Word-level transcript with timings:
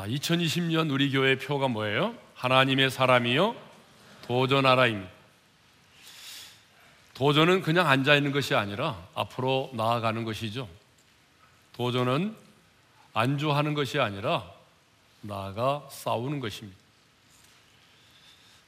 자, 0.00 0.06
2020년 0.06 0.90
우리 0.90 1.10
교회 1.10 1.36
표가 1.36 1.68
뭐예요? 1.68 2.14
하나님의 2.34 2.90
사람이요 2.90 3.54
도전하라입니다. 4.22 5.10
도전은 7.12 7.60
그냥 7.60 7.86
앉아 7.86 8.16
있는 8.16 8.32
것이 8.32 8.54
아니라 8.54 9.06
앞으로 9.14 9.68
나아가는 9.74 10.24
것이죠. 10.24 10.66
도전은 11.74 12.34
안주하는 13.12 13.74
것이 13.74 13.98
아니라 13.98 14.50
나아가 15.20 15.86
싸우는 15.90 16.40
것입니다. 16.40 16.78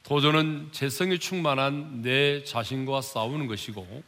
도전은 0.03 0.69
재성이 0.71 1.17
충만한 1.17 2.03
내 2.03 2.43
자신과 2.43 3.01
싸우는 3.01 3.47
것이고 3.47 4.03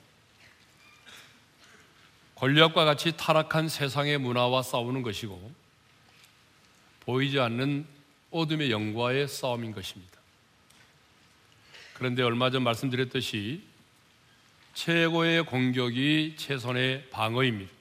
권력과 2.35 2.85
같이 2.85 3.17
타락한 3.17 3.67
세상의 3.67 4.19
문화와 4.19 4.61
싸우는 4.61 5.01
것이고 5.01 5.64
보이지 7.05 7.39
않는 7.39 7.85
어둠의 8.31 8.71
영과의 8.71 9.27
싸움인 9.27 9.71
것입니다. 9.71 10.13
그런데 11.93 12.23
얼마 12.23 12.49
전 12.49 12.63
말씀드렸듯이 12.63 13.63
최고의 14.73 15.45
공격이 15.45 16.35
최선의 16.37 17.09
방어입니다. 17.09 17.71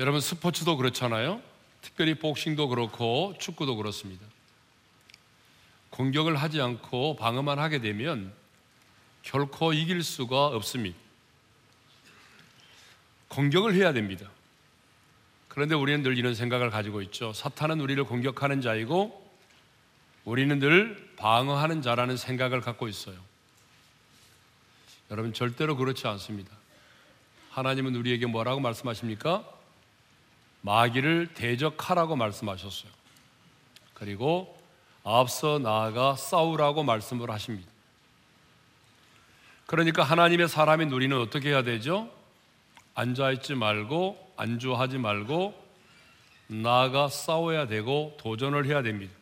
여러분 0.00 0.20
스포츠도 0.20 0.76
그렇잖아요. 0.76 1.40
특별히 1.80 2.14
복싱도 2.14 2.68
그렇고 2.68 3.34
축구도 3.38 3.76
그렇습니다. 3.76 4.26
공격을 5.90 6.36
하지 6.36 6.60
않고 6.60 7.16
방어만 7.16 7.58
하게 7.58 7.80
되면 7.80 8.32
결코 9.22 9.72
이길 9.72 10.02
수가 10.02 10.46
없습니다. 10.46 10.98
공격을 13.28 13.74
해야 13.74 13.92
됩니다. 13.92 14.30
그런데 15.58 15.74
우리는 15.74 16.04
늘 16.04 16.16
이런 16.16 16.36
생각을 16.36 16.70
가지고 16.70 17.02
있죠. 17.02 17.32
사탄은 17.32 17.80
우리를 17.80 18.04
공격하는 18.04 18.60
자이고 18.60 19.28
우리는 20.24 20.56
늘 20.60 21.12
방어하는 21.16 21.82
자라는 21.82 22.16
생각을 22.16 22.60
갖고 22.60 22.86
있어요. 22.86 23.16
여러분 25.10 25.32
절대로 25.32 25.76
그렇지 25.76 26.06
않습니다. 26.06 26.52
하나님은 27.50 27.96
우리에게 27.96 28.26
뭐라고 28.26 28.60
말씀하십니까? 28.60 29.44
마귀를 30.60 31.30
대적하라고 31.34 32.14
말씀하셨어요. 32.14 32.92
그리고 33.94 34.56
앞서 35.02 35.58
나아가 35.58 36.14
싸우라고 36.14 36.84
말씀을 36.84 37.32
하십니다. 37.32 37.68
그러니까 39.66 40.04
하나님의 40.04 40.48
사람인 40.48 40.92
우리는 40.92 41.20
어떻게 41.20 41.48
해야 41.48 41.64
되죠? 41.64 42.08
앉아있지 42.94 43.56
말고 43.56 44.27
안주하지 44.38 44.98
말고 44.98 45.68
나아가 46.46 47.08
싸워야 47.08 47.66
되고 47.66 48.16
도전을 48.18 48.64
해야 48.66 48.82
됩니다. 48.82 49.12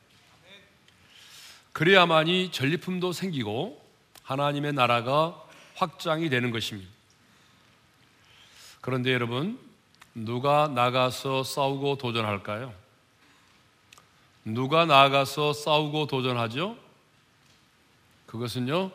그래야만이 1.73 2.53
전리품도 2.53 3.13
생기고 3.13 3.83
하나님의 4.23 4.73
나라가 4.73 5.43
확장이 5.75 6.31
되는 6.31 6.51
것입니다. 6.51 6.91
그런데 8.81 9.13
여러분, 9.13 9.59
누가 10.15 10.69
나가서 10.69 11.43
싸우고 11.43 11.99
도전할까요? 11.99 12.73
누가 14.45 14.87
나가서 14.87 15.53
싸우고 15.53 16.07
도전하죠? 16.07 16.77
그것은요, 18.27 18.91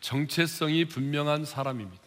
정체성이 0.00 0.84
분명한 0.84 1.44
사람입니다. 1.44 1.99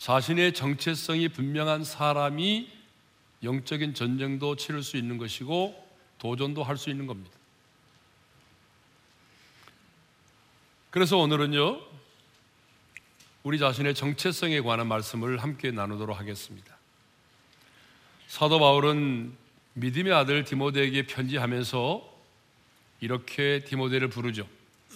자신의 0.00 0.54
정체성이 0.54 1.28
분명한 1.28 1.84
사람이 1.84 2.70
영적인 3.42 3.92
전쟁도 3.92 4.56
치를 4.56 4.82
수 4.82 4.96
있는 4.96 5.18
것이고 5.18 5.88
도전도 6.18 6.62
할 6.62 6.78
수 6.78 6.88
있는 6.88 7.06
겁니다. 7.06 7.36
그래서 10.88 11.18
오늘은요, 11.18 11.80
우리 13.42 13.58
자신의 13.58 13.94
정체성에 13.94 14.62
관한 14.62 14.88
말씀을 14.88 15.36
함께 15.36 15.70
나누도록 15.70 16.18
하겠습니다. 16.18 16.74
사도 18.26 18.58
바울은 18.58 19.36
믿음의 19.74 20.14
아들 20.14 20.44
디모데에게 20.44 21.06
편지하면서 21.08 22.10
이렇게 23.00 23.64
디모데를 23.66 24.08
부르죠. 24.08 24.48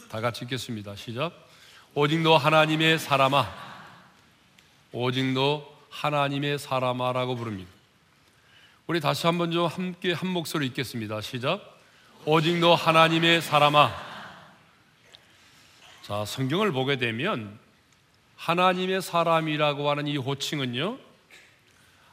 다 0.09 0.23
같이 0.23 0.45
읽겠습니다. 0.45 0.97
시작. 0.97 1.47
오직 1.93 2.21
너 2.21 2.39
하나님의 2.39 2.99
사람아. 2.99 3.74
오직 4.97 5.33
너 5.33 5.69
하나님의 5.91 6.57
사람아라고 6.57 7.35
부릅니다. 7.35 7.69
우리 8.87 9.01
다시 9.01 9.27
한번 9.27 9.51
좀 9.51 9.67
함께 9.67 10.13
한 10.13 10.29
목소리 10.29 10.67
읽겠습니다. 10.69 11.21
시작. 11.21 11.81
오직 12.25 12.61
너 12.61 12.77
하나님의 12.77 13.43
사람아. 13.43 13.91
자, 16.03 16.25
성경을 16.25 16.71
보게 16.71 16.95
되면 16.95 17.59
하나님의 18.37 19.03
사람이라고 19.03 19.91
하는 19.91 20.07
이 20.07 20.17
호칭은요, 20.17 20.97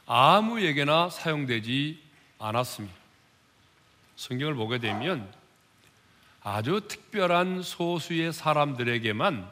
아무에게나 0.06 1.08
사용되지 1.08 2.02
않았습니다. 2.40 2.96
성경을 4.16 4.56
보게 4.56 4.78
되면 4.78 5.32
아주 6.42 6.80
특별한 6.88 7.62
소수의 7.62 8.32
사람들에게만 8.32 9.48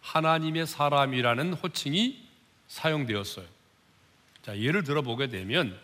하나님의 0.00 0.68
사람이라는 0.68 1.54
호칭이 1.54 2.30
사용되었어요. 2.72 3.44
자, 4.42 4.58
예를 4.58 4.82
들어 4.82 5.02
보게 5.02 5.28
되면 5.28 5.78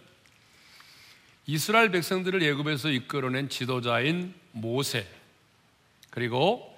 이스라엘 1.47 1.91
백성들을 1.91 2.43
예굽에서 2.43 2.91
이끌어낸 2.91 3.49
지도자인 3.49 4.35
모세 4.53 5.07
그리고 6.11 6.77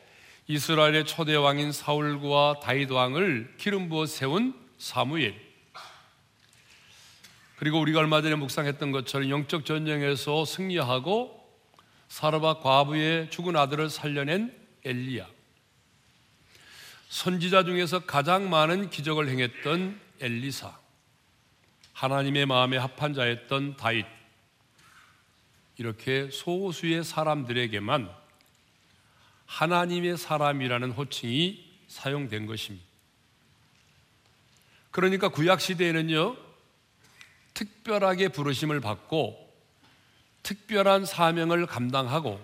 이스라엘의 0.49 1.07
초대 1.07 1.37
왕인 1.37 1.71
사울과 1.71 2.61
다윗 2.61 2.91
왕을 2.91 3.55
기름 3.57 3.89
부어 3.89 4.07
세운 4.07 4.53
사무엘. 4.79 5.35
그리고 7.57 7.79
우리가 7.79 8.01
얼마 8.01 8.21
전에 8.21 8.35
묵상했던 8.35 8.91
것처럼 8.91 9.31
영적 9.31 9.65
전쟁에서 9.65 10.45
승리하고 10.45 11.39
사르밧 12.09 12.63
과부의 12.63 13.31
죽은 13.31 13.55
아들을 13.55 13.91
살려낸 13.91 14.53
엘리야. 14.85 15.29
선지자 17.11 17.65
중에서 17.65 18.07
가장 18.07 18.49
많은 18.49 18.89
기적을 18.89 19.29
행했던 19.29 20.01
엘리사. 20.21 20.79
하나님의 21.93 22.47
마음에 22.47 22.77
합한 22.77 23.15
자였던 23.15 23.77
다윗. 23.77 24.07
이렇게 25.77 26.31
소수의 26.31 27.03
사람들에게만 27.03 28.09
하나님의 29.45 30.17
사람이라는 30.19 30.93
호칭이 30.93 31.79
사용된 31.89 32.47
것입니다. 32.47 32.87
그러니까 34.93 35.31
구약 35.31 35.61
시대에는요, 35.61 36.37
특별하게 37.55 38.29
부르심을 38.29 38.81
받고 38.81 39.53
특별한 40.45 41.07
사명을 41.07 41.67
감당하고 41.67 42.41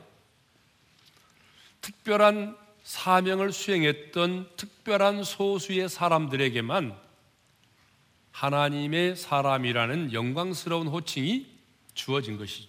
특별한 1.81 2.66
사명을 2.87 3.51
수행했던 3.53 4.49
특별한 4.57 5.25
소수의 5.25 5.89
사람들에게만 5.89 6.97
하나님의 8.31 9.17
사람이라는 9.17 10.13
영광스러운 10.13 10.87
호칭이 10.87 11.47
주어진 11.95 12.37
것이죠. 12.39 12.69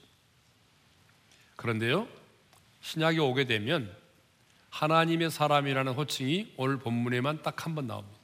그런데요, 1.56 2.08
신약이 2.82 3.20
오게 3.20 3.44
되면 3.46 3.96
하나님의 4.72 5.30
사람이라는 5.30 5.94
호칭이 5.94 6.52
오늘 6.58 6.80
본문에만 6.80 7.44
딱 7.44 7.68
한 7.68 7.76
번 7.76 7.86
나옵니다. 7.86 8.18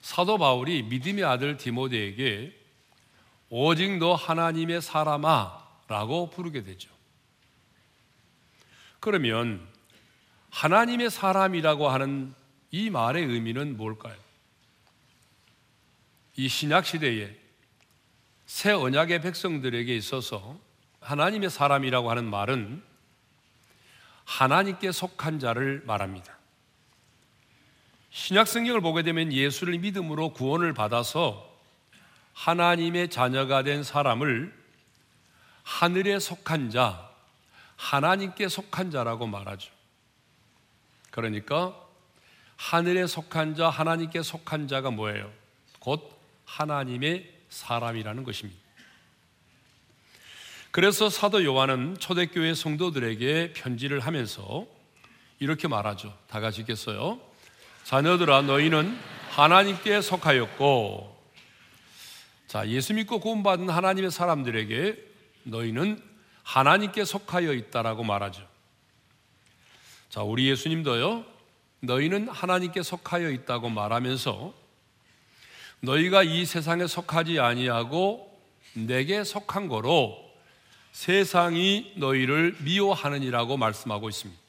사도 0.00 0.38
바울이 0.38 0.82
믿음의 0.84 1.24
아들 1.24 1.58
디모데에게 1.58 2.58
오직 3.50 3.98
너 3.98 4.14
하나님의 4.14 4.80
사람아 4.80 5.68
라고 5.88 6.30
부르게 6.30 6.62
되죠. 6.62 6.88
그러면 9.00 9.66
하나님의 10.50 11.10
사람이라고 11.10 11.88
하는 11.88 12.34
이 12.70 12.90
말의 12.90 13.24
의미는 13.24 13.76
뭘까요? 13.76 14.16
이 16.36 16.48
신약 16.48 16.86
시대에 16.86 17.34
새 18.46 18.72
언약의 18.72 19.22
백성들에게 19.22 19.94
있어서 19.96 20.58
하나님의 21.00 21.50
사람이라고 21.50 22.10
하는 22.10 22.24
말은 22.28 22.82
하나님께 24.24 24.92
속한 24.92 25.38
자를 25.38 25.82
말합니다. 25.86 26.38
신약 28.10 28.46
성경을 28.46 28.80
보게 28.80 29.02
되면 29.02 29.32
예수를 29.32 29.78
믿음으로 29.78 30.32
구원을 30.32 30.74
받아서 30.74 31.48
하나님의 32.34 33.10
자녀가 33.10 33.62
된 33.62 33.82
사람을 33.82 34.52
하늘에 35.62 36.18
속한 36.18 36.70
자, 36.70 37.09
하나님께 37.80 38.48
속한 38.48 38.90
자라고 38.90 39.26
말하죠. 39.26 39.72
그러니까 41.10 41.74
하늘에 42.56 43.06
속한 43.06 43.54
자, 43.54 43.70
하나님께 43.70 44.22
속한 44.22 44.68
자가 44.68 44.90
뭐예요? 44.90 45.32
곧 45.78 46.14
하나님의 46.44 47.32
사람이라는 47.48 48.22
것입니다. 48.22 48.60
그래서 50.70 51.08
사도 51.08 51.42
요한은 51.42 51.96
초대교회 51.98 52.52
성도들에게 52.52 53.54
편지를 53.54 54.00
하면서 54.00 54.66
이렇게 55.38 55.66
말하죠. 55.66 56.16
다 56.28 56.38
같이 56.38 56.60
읽겠어요. 56.60 57.18
자녀들아 57.84 58.42
너희는 58.42 58.96
하나님께 59.30 60.02
속하였고 60.02 61.18
자, 62.46 62.68
예수 62.68 62.92
믿고 62.92 63.20
구원받은 63.20 63.70
하나님의 63.70 64.10
사람들에게 64.10 64.98
너희는 65.44 66.09
하나님께 66.50 67.04
속하여 67.04 67.52
있다라고 67.52 68.02
말하죠. 68.02 68.44
자, 70.08 70.22
우리 70.22 70.48
예수님도요. 70.48 71.24
너희는 71.78 72.28
하나님께 72.28 72.82
속하여 72.82 73.30
있다고 73.30 73.68
말하면서 73.68 74.52
너희가 75.78 76.24
이 76.24 76.44
세상에 76.44 76.88
속하지 76.88 77.38
아니하고 77.38 78.36
내게 78.72 79.22
속한 79.22 79.68
거로 79.68 80.18
세상이 80.90 81.92
너희를 81.94 82.56
미워하느니라고 82.62 83.56
말씀하고 83.56 84.08
있습니다. 84.08 84.40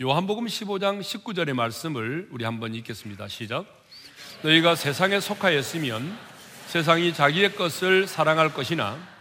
요한복음 0.00 0.46
15장 0.46 1.02
19절의 1.02 1.52
말씀을 1.52 2.28
우리 2.30 2.46
한번 2.46 2.74
읽겠습니다. 2.74 3.28
시작. 3.28 3.66
너희가 4.42 4.74
세상에 4.74 5.20
속하였으면 5.20 6.18
세상이 6.68 7.12
자기의 7.12 7.56
것을 7.56 8.06
사랑할 8.06 8.54
것이나 8.54 9.13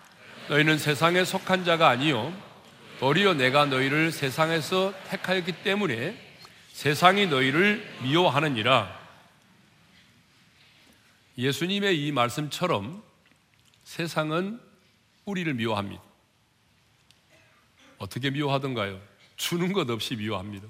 너희는 0.49 0.77
세상에 0.77 1.23
속한 1.23 1.63
자가 1.65 1.89
아니요 1.89 2.33
도리어 2.99 3.33
내가 3.33 3.65
너희를 3.65 4.11
세상에서 4.11 4.93
택하였기 5.09 5.63
때문에 5.63 6.17
세상이 6.71 7.27
너희를 7.27 7.85
미워하느니라. 8.01 9.01
예수님의 11.37 12.05
이 12.05 12.11
말씀처럼 12.11 13.03
세상은 13.83 14.59
우리를 15.25 15.53
미워합니다. 15.53 16.01
어떻게 17.97 18.29
미워하던가요? 18.29 19.01
주는 19.35 19.73
것 19.73 19.89
없이 19.89 20.15
미워합니다. 20.15 20.67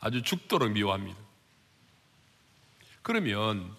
아주 0.00 0.22
죽도록 0.22 0.70
미워합니다. 0.72 1.18
그러면 3.02 3.74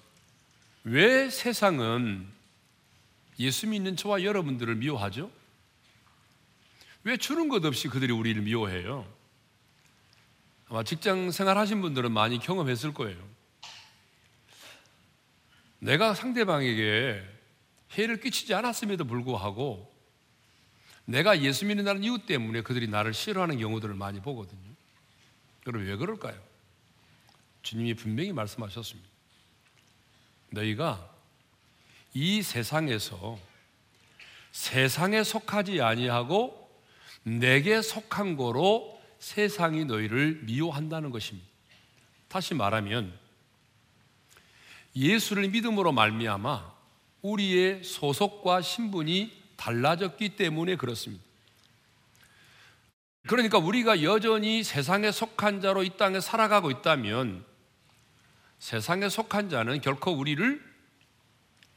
왜 0.84 1.30
세상은 1.30 2.28
예수 3.39 3.68
믿는 3.68 3.95
저와 3.95 4.24
여러분들을 4.24 4.75
미워하죠? 4.75 5.31
왜 7.04 7.18
주는 7.18 7.48
것 7.50 7.63
없이 7.63 7.88
그들이 7.88 8.12
우리를 8.12 8.42
미워해요? 8.42 9.07
아마 10.69 10.84
직장 10.84 11.31
생활 11.31 11.57
하신 11.57 11.81
분들은 11.81 12.12
많이 12.12 12.39
경험했을 12.39 12.94
거예요. 12.94 13.18
내가 15.80 16.13
상대방에게 16.13 17.24
해를 17.94 18.19
끼치지 18.19 18.54
않았음에도 18.54 19.06
불구하고 19.06 19.95
내가 21.06 21.42
예수 21.42 21.66
믿는다는 21.66 22.04
이유 22.04 22.18
때문에 22.25 22.62
그들이 22.62 22.88
나를 22.88 23.13
싫어하는 23.13 23.60
경우들을 23.60 23.95
많이 23.95 24.19
보거든요. 24.22 24.74
그럼 25.63 25.86
왜 25.86 25.95
그럴까요? 25.95 26.38
주님이 27.62 27.94
분명히 27.94 28.33
말씀하셨습니다. 28.33 29.07
너희가 30.50 31.17
이 32.19 32.42
세상에서 32.42 33.38
세상에 34.52 35.24
속하지 35.24 35.81
아니하고 35.81 36.68
내게 37.22 37.80
속한 37.84 38.38
거로 38.38 39.00
세상이 39.19 39.86
너희를 39.86 40.40
미워한다는 40.42 41.12
것입니다. 41.12 41.48
다시 42.28 42.56
말하면 42.56 43.14
예수를 44.96 45.48
믿음으로 45.50 45.92
말미암아 45.92 46.74
우리의 47.22 47.84
소속과 47.84 48.64
신분이 48.64 49.31
달라졌기 49.56 50.38
때문에 50.38 50.75
그렇습니다. 50.75 51.24
그러니까 53.28 53.60
우리가 53.60 54.02
여전히 54.02 54.64
세상에 54.64 55.12
속한 55.12 55.62
자로 55.62 55.84
이 55.84 55.92
땅에 55.98 56.19
살아가고 56.19 56.72
있다면 56.72 57.46
세상에 58.58 59.08
속한 59.08 59.50
자는 59.50 59.81
결코 59.81 60.14
우리를 60.14 60.67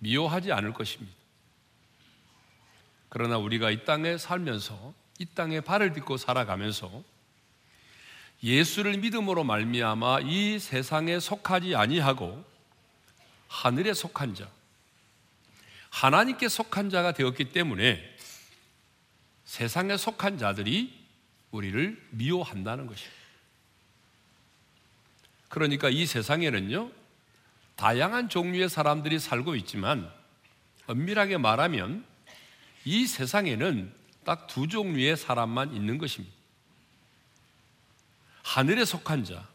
미워하지 0.01 0.53
않을 0.53 0.75
것입니다. 0.75 1.13
그러나 3.09 3.39
우리가 3.39 3.71
이 3.71 3.85
땅에 3.85 4.19
살면서 4.19 4.95
이 5.19 5.27
땅에 5.27 5.61
발을 5.61 5.93
딛고 5.93 6.17
살아가면서 6.17 7.03
예수를 8.43 8.99
믿음으로 8.99 9.45
말미암아 9.45 10.21
이 10.21 10.59
세상에 10.59 11.21
속하지 11.21 11.77
아니하고 11.77 12.45
하늘에 13.49 13.93
속한 13.93 14.35
자, 14.35 14.49
하나님께 15.91 16.49
속한 16.49 16.89
자가 16.89 17.13
되었기 17.13 17.53
때문에 17.53 18.03
세상에 19.45 19.97
속한 19.97 20.39
자들이 20.39 20.99
우리를 21.51 22.01
미워한다는 22.11 22.87
것입니다. 22.87 23.21
그러니까 25.49 25.91
이 25.91 26.07
세상에는요, 26.07 26.93
다양한 27.81 28.29
종류의 28.29 28.69
사람들이 28.69 29.19
살고 29.19 29.57
있지만, 29.57 30.13
엄밀하게 30.87 31.39
말하면 31.39 32.05
이 32.85 33.07
세상에는 33.07 33.91
딱 34.23 34.47
두 34.47 34.69
종류의 34.69 35.17
사람만 35.17 35.75
있는 35.75 35.97
것입니다. 35.97 36.37
하늘에 38.43 38.85
속한 38.85 39.25
자, 39.25 39.49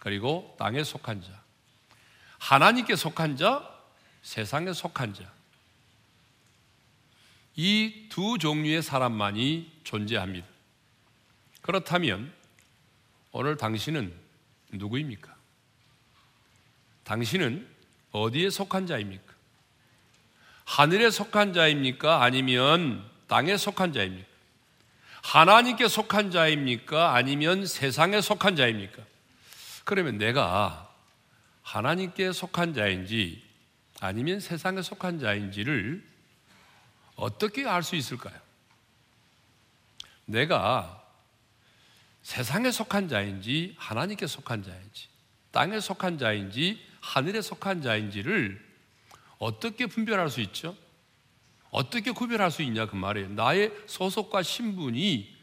그리고 0.00 0.56
땅에 0.58 0.82
속한 0.82 1.22
자. 1.22 1.28
하나님께 2.40 2.96
속한 2.96 3.36
자, 3.36 3.72
세상에 4.22 4.72
속한 4.72 5.14
자. 5.14 5.32
이 7.54 8.08
두 8.08 8.36
종류의 8.36 8.82
사람만이 8.82 9.70
존재합니다. 9.84 10.44
그렇다면 11.60 12.32
오늘 13.30 13.56
당신은 13.56 14.12
누구입니까? 14.72 15.36
당신은 17.10 17.66
어디에 18.12 18.50
속한 18.50 18.86
자입니까? 18.86 19.34
하늘에 20.64 21.10
속한 21.10 21.52
자입니까? 21.54 22.22
아니면 22.22 23.04
땅에 23.26 23.56
속한 23.56 23.92
자입니까? 23.92 24.28
하나님께 25.20 25.88
속한 25.88 26.30
자입니까? 26.30 27.12
아니면 27.16 27.66
세상에 27.66 28.20
속한 28.20 28.54
자입니까? 28.54 29.02
그러면 29.82 30.18
내가 30.18 30.88
하나님께 31.62 32.30
속한 32.30 32.74
자인지 32.74 33.42
아니면 33.98 34.38
세상에 34.38 34.80
속한 34.80 35.18
자인지를 35.18 36.06
어떻게 37.16 37.66
알 37.66 37.82
수 37.82 37.96
있을까요? 37.96 38.38
내가 40.26 41.04
세상에 42.22 42.70
속한 42.70 43.08
자인지 43.08 43.74
하나님께 43.78 44.28
속한 44.28 44.62
자인지 44.62 45.08
땅에 45.50 45.80
속한 45.80 46.16
자인지 46.16 46.89
하늘에 47.10 47.42
속한 47.42 47.82
자인지를 47.82 48.64
어떻게 49.38 49.86
분별할 49.86 50.30
수 50.30 50.40
있죠? 50.42 50.76
어떻게 51.72 52.12
구별할 52.12 52.52
수 52.52 52.62
있냐 52.62 52.86
그 52.86 52.94
말이에요. 52.94 53.30
나의 53.30 53.72
소속과 53.86 54.44
신분이 54.44 55.36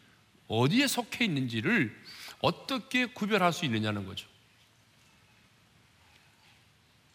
어디에 0.48 0.88
속해 0.88 1.26
있는지를 1.26 1.94
어떻게 2.40 3.06
구별할 3.08 3.52
수 3.52 3.66
있느냐는 3.66 4.06
거죠. 4.06 4.30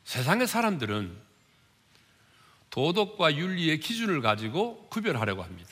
세상의 0.05 0.47
사람들은 0.47 1.17
도덕과 2.69 3.37
윤리의 3.37 3.81
기준을 3.81 4.21
가지고 4.21 4.87
구별하려고 4.89 5.43
합니다. 5.43 5.71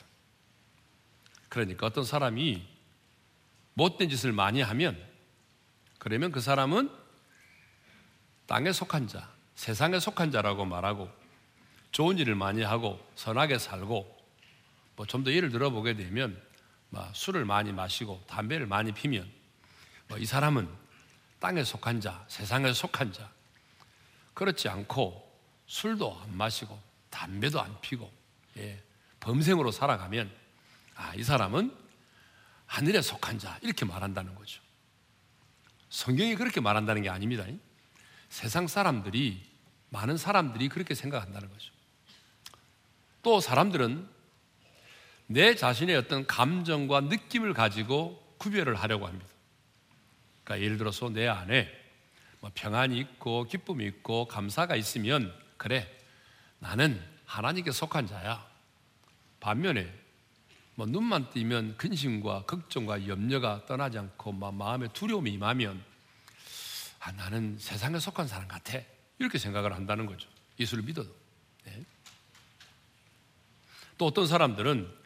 그러니까 1.51 1.87
어떤 1.87 2.05
사람이 2.05 2.67
못된 3.75 4.09
짓을 4.09 4.33
많이 4.33 4.63
하면 4.63 4.99
그러면 5.99 6.33
그 6.33 6.41
사람은 6.41 7.00
땅에 8.51 8.73
속한 8.73 9.07
자, 9.07 9.33
세상에 9.55 10.01
속한 10.01 10.33
자라고 10.33 10.65
말하고 10.65 11.09
좋은 11.93 12.19
일을 12.19 12.35
많이 12.35 12.63
하고 12.63 12.99
선하게 13.15 13.61
살고 13.61 14.19
뭐 14.97 15.07
좀 15.07 15.23
더 15.23 15.33
예를 15.33 15.51
들어보게 15.51 15.95
되면 15.95 16.37
막 16.89 17.15
술을 17.15 17.45
많이 17.45 17.71
마시고 17.73 18.25
담배를 18.27 18.67
많이 18.67 18.91
피면 18.91 19.31
뭐 20.09 20.19
이 20.19 20.27
사람은 20.27 20.69
땅에 21.39 21.63
속한 21.63 22.01
자, 22.01 22.25
세상에 22.27 22.73
속한 22.73 23.13
자 23.13 23.31
그렇지 24.35 24.69
않고 24.69 25.33
술도 25.69 26.21
안 26.21 26.37
마시고 26.37 26.77
담배도 27.09 27.61
안 27.61 27.81
피고 27.81 28.13
예, 28.57 28.83
범생으로 29.21 29.71
살아가면 29.71 30.29
아, 30.97 31.15
이 31.15 31.23
사람은 31.23 31.73
하늘에 32.67 33.01
속한 33.01 33.39
자 33.39 33.61
이렇게 33.63 33.85
말한다는 33.85 34.35
거죠. 34.35 34.61
성경이 35.89 36.35
그렇게 36.35 36.61
말한다는 36.61 37.03
게 37.03 37.09
아닙니다. 37.09 37.45
세상 38.31 38.69
사람들이 38.69 39.43
많은 39.91 40.17
사람들이 40.17 40.69
그렇게 40.69 40.95
생각한다는 40.95 41.51
거죠. 41.51 41.73
또 43.23 43.41
사람들은 43.41 44.09
내 45.27 45.55
자신의 45.55 45.97
어떤 45.97 46.27
감정과 46.27 47.03
느낌을 47.03 47.53
가지고 47.53 48.35
구별을 48.39 48.77
하려고 48.77 49.07
합니다. 49.07 49.27
그러니까 50.45 50.65
예를 50.65 50.79
들어서 50.79 51.11
내 51.11 51.29
안에 51.29 51.69
뭐 52.41 52.51
평안이 52.55 52.99
있고 52.99 53.45
기쁨이 53.45 53.85
있고 53.87 54.27
감사가 54.27 54.75
있으면 54.77 55.35
그래 55.57 55.87
나는 56.59 57.01
하나님께 57.27 57.71
속한 57.73 58.07
자야. 58.07 58.49
반면에 59.41 59.93
뭐 60.75 60.87
눈만 60.87 61.31
뜨면 61.31 61.77
근심과 61.77 62.45
걱정과 62.47 63.07
염려가 63.07 63.67
떠나지 63.67 63.99
않고 63.99 64.33
막 64.33 64.55
마음에 64.55 64.89
두려움이 64.89 65.33
임하면 65.33 65.90
아, 67.01 67.13
나는 67.13 67.57
세상에 67.59 67.99
속한 67.99 68.29
사람 68.29 68.47
같아. 68.47 68.79
이렇게 69.19 69.39
생각을 69.39 69.75
한다는 69.75 70.07
거죠. 70.07 70.29
예수를 70.59 70.85
믿어도. 70.85 71.15
네. 71.65 71.85
또 73.99 74.07
어떤 74.07 74.27
사람들은 74.27 75.01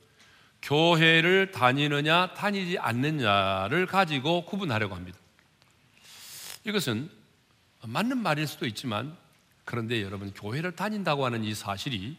교회를 0.62 1.52
다니느냐 1.52 2.34
다니지 2.34 2.78
않느냐를 2.78 3.86
가지고 3.86 4.44
구분하려고 4.44 4.94
합니다. 4.94 5.18
이것은 6.64 7.10
맞는 7.82 8.18
말일 8.18 8.46
수도 8.46 8.66
있지만 8.66 9.16
그런데 9.64 10.02
여러분 10.02 10.32
교회를 10.32 10.74
다닌다고 10.74 11.24
하는 11.24 11.44
이 11.44 11.54
사실이 11.54 12.16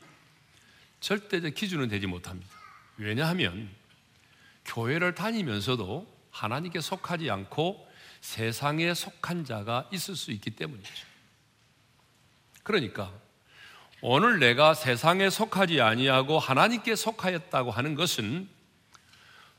절대적 1.00 1.53
기준은 1.53 1.89
되지 1.89 2.08
못합니다. 2.08 2.51
왜냐하면 2.98 3.70
교회를 4.65 5.15
다니면서도 5.15 6.13
하나님께 6.32 6.82
속하지 6.82 7.29
않고 7.29 7.85
세상에 8.25 8.96
속한 8.96 9.46
자가 9.46 9.88
있을 9.94 10.15
수 10.15 10.32
있기 10.32 10.50
때문이죠. 10.50 10.91
그러니까 12.63 13.13
오늘 14.01 14.39
내가 14.39 14.74
세상에 14.74 15.29
속하지 15.29 15.79
아니하고 15.79 16.39
하나님께 16.39 16.96
속하였다고 16.96 17.70
하는 17.70 17.94
것은 17.94 18.50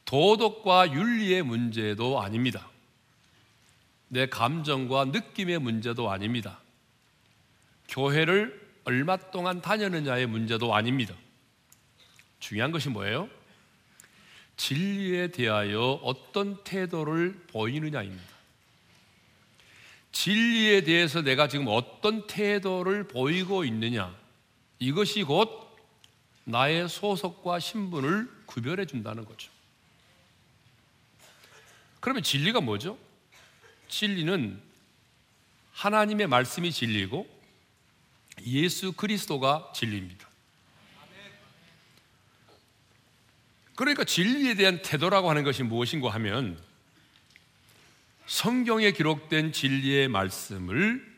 도덕과 0.04 0.92
윤리의 0.92 1.44
문제도 1.44 2.20
아닙니다. 2.20 2.68
내 4.08 4.26
감정과 4.26 5.06
느낌의 5.06 5.61
문제도 5.61 6.11
아닙니다. 6.11 6.58
교회를 7.88 8.68
얼마 8.85 9.16
동안 9.16 9.62
다녔느냐의 9.62 10.26
문제도 10.26 10.75
아닙니다. 10.75 11.14
중요한 12.40 12.73
것이 12.73 12.88
뭐예요? 12.88 13.28
진리에 14.56 15.28
대하여 15.28 16.00
어떤 16.02 16.62
태도를 16.64 17.46
보이느냐입니다. 17.52 18.36
진리에 20.16 20.80
대해서 20.80 21.20
내가 21.20 21.46
지금 21.46 21.66
어떤 21.68 22.26
태도를 22.26 23.06
보이고 23.06 23.66
있느냐, 23.66 24.16
이것이 24.78 25.23
곧 25.25 25.76
나의 26.44 26.88
소속과 26.88 27.61
신분을 27.61 28.26
구별해 28.46 28.87
준다는 28.87 29.26
거죠. 29.26 29.50
그러면 32.00 32.23
진리가 32.23 32.62
뭐죠? 32.62 32.99
진리는 33.88 34.58
하나님의 35.73 36.28
말씀이 36.28 36.73
진리고 36.73 37.28
예수 38.46 38.92
그리스도가 38.92 39.70
진리입니다. 39.75 40.26
그러니까 43.75 44.04
진리에 44.04 44.54
대한 44.54 44.80
태도라고 44.80 45.28
하는 45.28 45.44
것이 45.44 45.62
무엇인가 45.62 46.08
하면 46.08 46.58
성경에 48.26 48.90
기록된 48.90 49.52
진리의 49.52 50.09
말씀을 50.09 51.16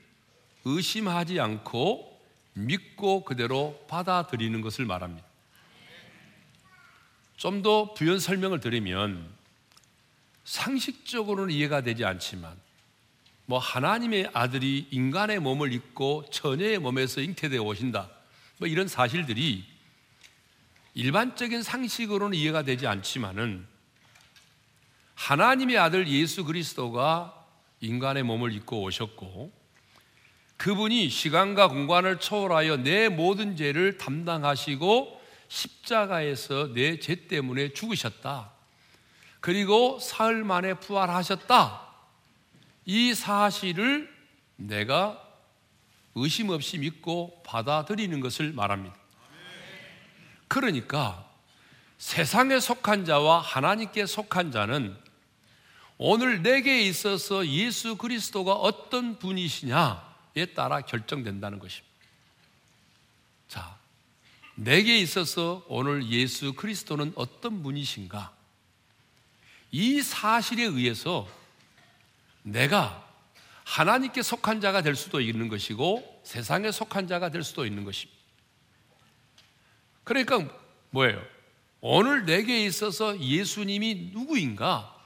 의심하지 0.64 1.40
않고 1.40 2.20
믿고 2.52 3.24
그대로 3.24 3.82
받아들이는 3.88 4.60
것을 4.60 4.84
말합니다. 4.84 5.26
좀 7.36 7.62
더 7.62 7.94
부연 7.94 8.18
설명을 8.18 8.60
드리면 8.60 9.26
상식적으로는 10.44 11.54
이해가 11.54 11.82
되지 11.82 12.04
않지만 12.04 12.56
뭐 13.46 13.58
하나님의 13.58 14.30
아들이 14.34 14.86
인간의 14.90 15.38
몸을 15.40 15.72
입고 15.72 16.26
처녀의 16.30 16.78
몸에서 16.80 17.20
잉태되어 17.20 17.62
오신다. 17.62 18.10
뭐 18.58 18.68
이런 18.68 18.88
사실들이 18.88 19.64
일반적인 20.94 21.62
상식으로는 21.62 22.36
이해가 22.36 22.62
되지 22.64 22.86
않지만은 22.86 23.66
하나님의 25.18 25.76
아들 25.76 26.06
예수 26.06 26.44
그리스도가 26.44 27.34
인간의 27.80 28.22
몸을 28.22 28.52
입고 28.52 28.82
오셨고 28.82 29.52
그분이 30.56 31.10
시간과 31.10 31.68
공간을 31.68 32.20
초월하여 32.20 32.78
내 32.78 33.08
모든 33.08 33.56
죄를 33.56 33.98
담당하시고 33.98 35.20
십자가에서 35.48 36.72
내 36.72 37.00
죄 37.00 37.26
때문에 37.26 37.72
죽으셨다. 37.72 38.52
그리고 39.40 39.98
사흘 39.98 40.44
만에 40.44 40.74
부활하셨다. 40.74 41.82
이 42.86 43.12
사실을 43.12 44.08
내가 44.56 45.20
의심 46.14 46.50
없이 46.50 46.78
믿고 46.78 47.42
받아들이는 47.44 48.20
것을 48.20 48.52
말합니다. 48.52 48.96
그러니까 50.46 51.28
세상에 51.98 52.60
속한 52.60 53.04
자와 53.04 53.40
하나님께 53.40 54.06
속한 54.06 54.52
자는 54.52 54.96
오늘 55.98 56.42
내게 56.42 56.82
있어서 56.82 57.46
예수 57.46 57.96
그리스도가 57.96 58.54
어떤 58.54 59.18
분이시냐 59.18 60.08
에 60.36 60.46
따라 60.46 60.82
결정된다는 60.82 61.58
것입니다. 61.58 61.88
자, 63.48 63.76
내게 64.54 64.98
있어서 64.98 65.64
오늘 65.68 66.08
예수 66.10 66.52
그리스도는 66.52 67.12
어떤 67.16 67.62
분이신가? 67.64 68.32
이 69.72 70.00
사실에 70.00 70.62
의해서 70.62 71.28
내가 72.42 73.04
하나님께 73.64 74.22
속한 74.22 74.60
자가 74.60 74.82
될 74.82 74.94
수도 74.94 75.20
있는 75.20 75.48
것이고 75.48 76.22
세상에 76.24 76.70
속한 76.70 77.08
자가 77.08 77.30
될 77.30 77.42
수도 77.42 77.66
있는 77.66 77.84
것입니다. 77.84 78.18
그러니까 80.04 80.48
뭐예요? 80.90 81.20
오늘 81.80 82.24
내게 82.24 82.64
있어서 82.64 83.18
예수님이 83.18 84.10
누구인가? 84.12 84.97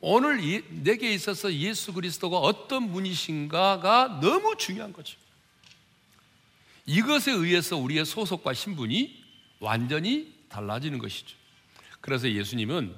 오늘 0.00 0.44
예, 0.44 0.62
내게 0.70 1.12
있어서 1.12 1.52
예수 1.52 1.92
그리스도가 1.92 2.38
어떤 2.38 2.92
분이신가가 2.92 4.20
너무 4.20 4.56
중요한 4.56 4.92
거죠. 4.92 5.16
이것에 6.86 7.32
의해서 7.32 7.76
우리의 7.76 8.04
소속과 8.04 8.54
신분이 8.54 9.24
완전히 9.60 10.32
달라지는 10.48 10.98
것이죠. 10.98 11.36
그래서 12.00 12.30
예수님은 12.30 12.94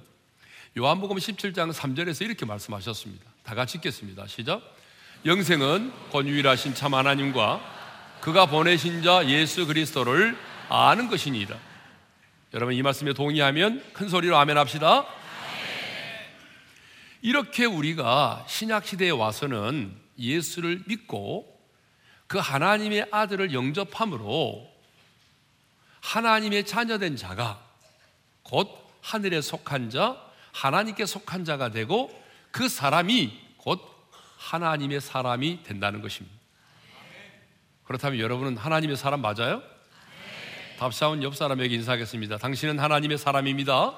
요한복음 0.78 1.16
17장 1.16 1.72
3절에서 1.72 2.24
이렇게 2.24 2.46
말씀하셨습니다. 2.46 3.24
다 3.42 3.54
같이 3.54 3.78
읽겠습니다. 3.78 4.26
시작. 4.26 4.62
영생은 5.24 5.92
곧 6.10 6.26
유일하신 6.26 6.74
참 6.74 6.94
하나님과 6.94 7.60
그가 8.20 8.46
보내신 8.46 9.02
자 9.02 9.26
예수 9.28 9.66
그리스도를 9.66 10.36
아는 10.68 11.08
것이니이다. 11.08 11.58
여러분 12.54 12.74
이 12.74 12.82
말씀에 12.82 13.12
동의하면 13.12 13.82
큰 13.92 14.08
소리로 14.08 14.36
아멘 14.36 14.56
합시다. 14.56 15.06
이렇게 17.22 17.64
우리가 17.64 18.44
신약 18.48 18.86
시대에 18.86 19.10
와서는 19.10 19.94
예수를 20.18 20.82
믿고 20.86 21.60
그 22.26 22.38
하나님의 22.38 23.08
아들을 23.10 23.52
영접함으로 23.52 24.70
하나님의 26.00 26.64
자녀된 26.64 27.16
자가 27.16 27.62
곧 28.42 28.68
하늘에 29.02 29.40
속한 29.40 29.90
자, 29.90 30.16
하나님께 30.52 31.06
속한 31.06 31.44
자가 31.44 31.70
되고 31.70 32.10
그 32.50 32.68
사람이 32.68 33.38
곧 33.56 33.80
하나님의 34.38 35.00
사람이 35.00 35.62
된다는 35.62 36.00
것입니다. 36.00 36.36
그렇다면 37.84 38.20
여러분은 38.20 38.56
하나님의 38.56 38.96
사람 38.96 39.20
맞아요? 39.20 39.62
답사원 40.78 41.22
옆 41.22 41.36
사람에게 41.36 41.74
인사하겠습니다. 41.74 42.38
당신은 42.38 42.78
하나님의 42.78 43.18
사람입니다. 43.18 43.94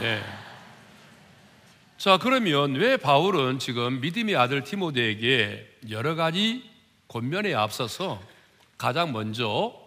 네. 0.00 0.43
자, 1.96 2.18
그러면 2.18 2.74
왜 2.74 2.96
바울은 2.96 3.58
지금 3.58 4.00
믿음의 4.00 4.36
아들 4.36 4.64
티모데에게 4.64 5.78
여러 5.90 6.14
가지 6.14 6.68
권면에 7.08 7.54
앞서서 7.54 8.20
가장 8.76 9.12
먼저 9.12 9.80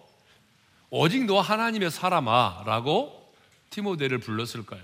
오직 0.90 1.26
너 1.26 1.42
하나님의 1.42 1.92
사람아 1.92 2.64
라고 2.66 3.34
티모데를 3.72 4.20
불렀을까요? 4.20 4.82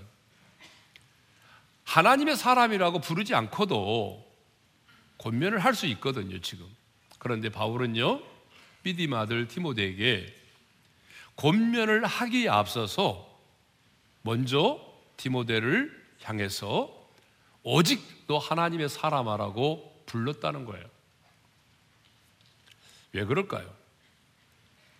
하나님의 1.85 2.35
사람이라고 2.35 2.99
부르지 2.99 3.33
않고도 3.35 4.23
권면을 5.17 5.59
할 5.59 5.73
수 5.73 5.85
있거든요, 5.87 6.39
지금. 6.41 6.67
그런데 7.19 7.49
바울은요, 7.49 8.21
믿음의 8.83 9.17
아들 9.17 9.47
티모데에게 9.47 10.35
권면을 11.37 12.03
하기에 12.05 12.49
앞서서 12.49 13.29
먼저 14.23 14.79
티모데를 15.15 16.03
향해서 16.23 17.02
오직 17.63 18.25
너 18.27 18.37
하나님의 18.37 18.89
사람아라고 18.89 20.03
불렀다는 20.05 20.65
거예요. 20.65 20.85
왜 23.13 23.25
그럴까요? 23.25 23.73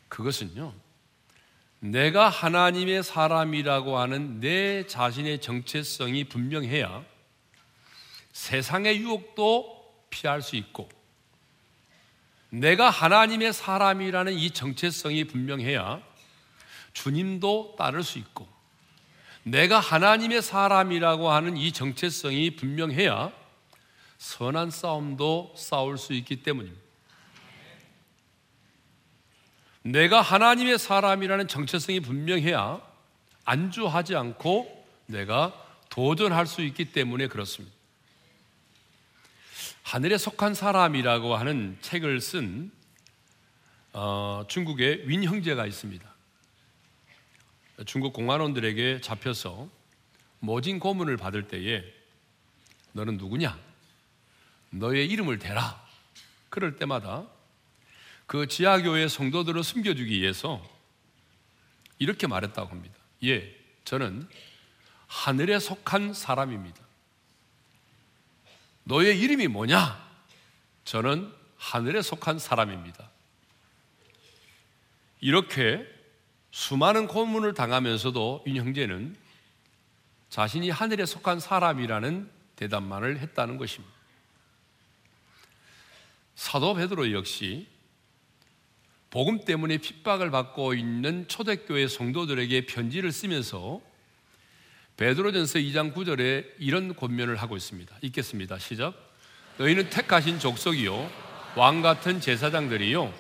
그것은요, 0.08 0.74
내가 1.80 2.30
하나님의 2.30 3.04
사람이라고 3.04 3.98
하는 3.98 4.40
내 4.40 4.88
자신의 4.88 5.42
정체성이 5.42 6.26
분명해야 6.26 7.04
세상의 8.32 9.00
유혹도 9.00 9.94
피할 10.10 10.42
수 10.42 10.56
있고, 10.56 10.90
내가 12.54 12.92
하나님의 12.92 13.52
사람이라는 13.52 14.34
이 14.34 14.52
정체성이 14.52 15.24
분명해야 15.24 16.02
주님도 16.94 17.76
따를 17.80 18.04
수 18.04 18.20
있고 18.20 18.48
내가 19.44 19.80
하나님의 19.80 20.42
사람이라고 20.42 21.30
하는 21.30 21.58
이 21.58 21.72
정체성이 21.72 22.56
분명해야 22.56 23.32
선한 24.18 24.72
싸움도 24.72 25.54
싸울 25.58 25.98
수 25.98 26.14
있기 26.14 26.44
때문입니다. 26.44 26.82
내가 29.84 30.22
하나님의 30.22 30.80
사람이라는 30.80 31.50
정체성이 31.50 32.00
분명해야 32.00 32.82
안주하지 33.44 34.16
않고 34.16 34.86
내가 35.08 35.54
도전할 35.90 36.48
수 36.48 36.62
있기 36.62 36.94
때문에 36.94 37.28
그렇습니다. 37.28 37.76
하늘에 39.84 40.18
속한 40.18 40.54
사람이라고 40.54 41.36
하는 41.36 41.78
책을 41.82 42.22
쓴 42.22 42.72
어, 43.92 44.46
중국의 44.48 45.08
윈 45.08 45.26
형제가 45.26 45.66
있습니다. 45.66 46.13
중국 47.86 48.14
공안원들에게 48.14 49.02
잡혀서 49.02 49.68
모진 50.40 50.80
고문을 50.80 51.18
받을 51.18 51.48
때에 51.48 51.84
너는 52.92 53.18
누구냐? 53.18 53.58
너의 54.70 55.08
이름을 55.08 55.40
대라. 55.40 55.84
그럴 56.50 56.76
때마다 56.76 57.26
그 58.28 58.48
지하교회 58.48 59.08
성도들을 59.08 59.64
숨겨주기 59.64 60.22
위해서 60.22 60.64
이렇게 61.98 62.28
말했다고 62.28 62.70
합니다. 62.70 62.96
예, 63.24 63.56
저는 63.86 64.28
하늘에 65.08 65.60
속한 65.60 66.14
사람입니다. 66.14 66.82
너의 68.84 69.20
이름이 69.20 69.48
뭐냐? 69.48 70.04
저는 70.86 71.32
하늘에 71.58 72.02
속한 72.02 72.40
사람입니다. 72.40 73.10
이렇게 75.22 75.88
수많은 76.54 77.08
고문을 77.08 77.56
당하면서도 77.56 78.44
윤 78.46 78.58
형제는 78.58 79.16
자신이 80.30 80.70
하늘에 80.70 81.04
속한 81.04 81.40
사람이라는 81.40 82.30
대답만을 82.58 83.18
했다는 83.18 83.58
것입니다. 83.58 83.92
사도 86.36 86.76
베드로 86.76 87.12
역시 87.12 87.68
복음 89.10 89.44
때문에 89.44 89.80
핍박을 89.80 90.30
받고 90.30 90.76
있는 90.76 91.28
초대교회 91.28 91.88
성도들에게 91.88 92.68
편지를 92.68 93.12
쓰면서 93.12 93.82
베드로전서 94.98 95.58
2장 95.58 95.92
9절에 95.92 96.52
이런 96.60 96.96
권면을 96.96 97.38
하고 97.38 97.58
있습니다. 97.58 97.96
읽겠습니다. 98.04 98.60
시작. 98.60 98.94
너희는 99.58 99.90
택하신 99.90 100.38
족속이요 100.38 101.10
왕 101.56 101.82
같은 101.82 102.22
제사장들이요 102.22 103.12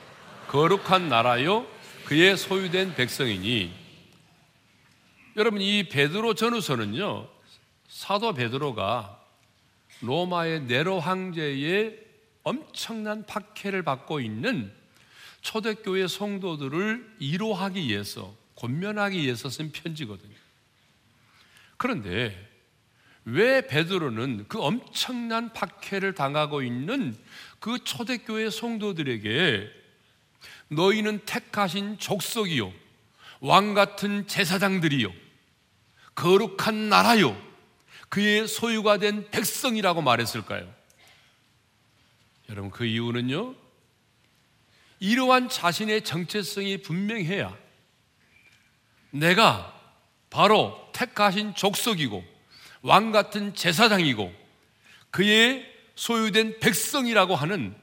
거룩한 0.49 1.09
나라요 1.09 1.72
그의 2.13 2.37
소유된 2.37 2.93
백성이니 2.93 3.73
여러분 5.35 5.61
이 5.61 5.89
베드로 5.89 6.35
전후서는요 6.35 7.27
사도 7.87 8.35
베드로가 8.35 9.19
로마의 10.01 10.61
네로 10.65 10.99
황제의 10.99 11.97
엄청난 12.43 13.25
박해를 13.25 13.81
받고 13.81 14.19
있는 14.19 14.71
초대교회 15.41 16.05
성도들을 16.05 17.15
이로하기 17.17 17.81
위해서 17.81 18.35
권면하기 18.57 19.17
위해서 19.17 19.49
쓴 19.49 19.71
편지거든요. 19.71 20.35
그런데 21.77 22.37
왜 23.25 23.65
베드로는 23.65 24.45
그 24.49 24.61
엄청난 24.61 25.51
박해를 25.51 26.13
당하고 26.13 26.61
있는 26.61 27.17
그 27.59 27.83
초대교회 27.83 28.51
성도들에게 28.51 29.82
너희는 30.75 31.21
택하신 31.25 31.99
족속이요. 31.99 32.71
왕 33.41 33.73
같은 33.73 34.27
제사장들이요. 34.27 35.11
거룩한 36.15 36.89
나라요. 36.89 37.39
그의 38.09 38.47
소유가 38.47 38.97
된 38.97 39.29
백성이라고 39.31 40.01
말했을까요? 40.01 40.71
여러분 42.49 42.69
그 42.69 42.85
이유는요? 42.85 43.55
이러한 44.99 45.49
자신의 45.49 46.03
정체성이 46.03 46.81
분명해야 46.81 47.57
내가 49.09 49.77
바로 50.29 50.89
택하신 50.93 51.55
족속이고 51.55 52.23
왕 52.83 53.11
같은 53.11 53.53
제사장이고 53.53 54.33
그의 55.09 55.65
소유된 55.95 56.59
백성이라고 56.59 57.35
하는 57.35 57.75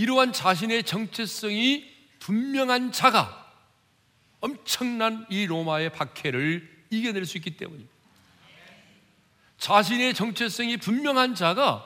이러한 0.00 0.32
자신의 0.32 0.84
정체성이 0.84 1.84
분명한 2.20 2.90
자가 2.90 3.52
엄청난 4.40 5.26
이 5.28 5.44
로마의 5.44 5.92
박해를 5.92 6.86
이겨낼 6.88 7.26
수 7.26 7.36
있기 7.36 7.58
때문입니다. 7.58 7.92
자신의 9.58 10.14
정체성이 10.14 10.78
분명한 10.78 11.34
자가 11.34 11.84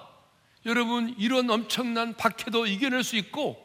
여러분 0.64 1.12
이런 1.18 1.50
엄청난 1.50 2.16
박해도 2.16 2.68
이겨낼 2.68 3.03
수 3.03 3.16
있고 3.16 3.61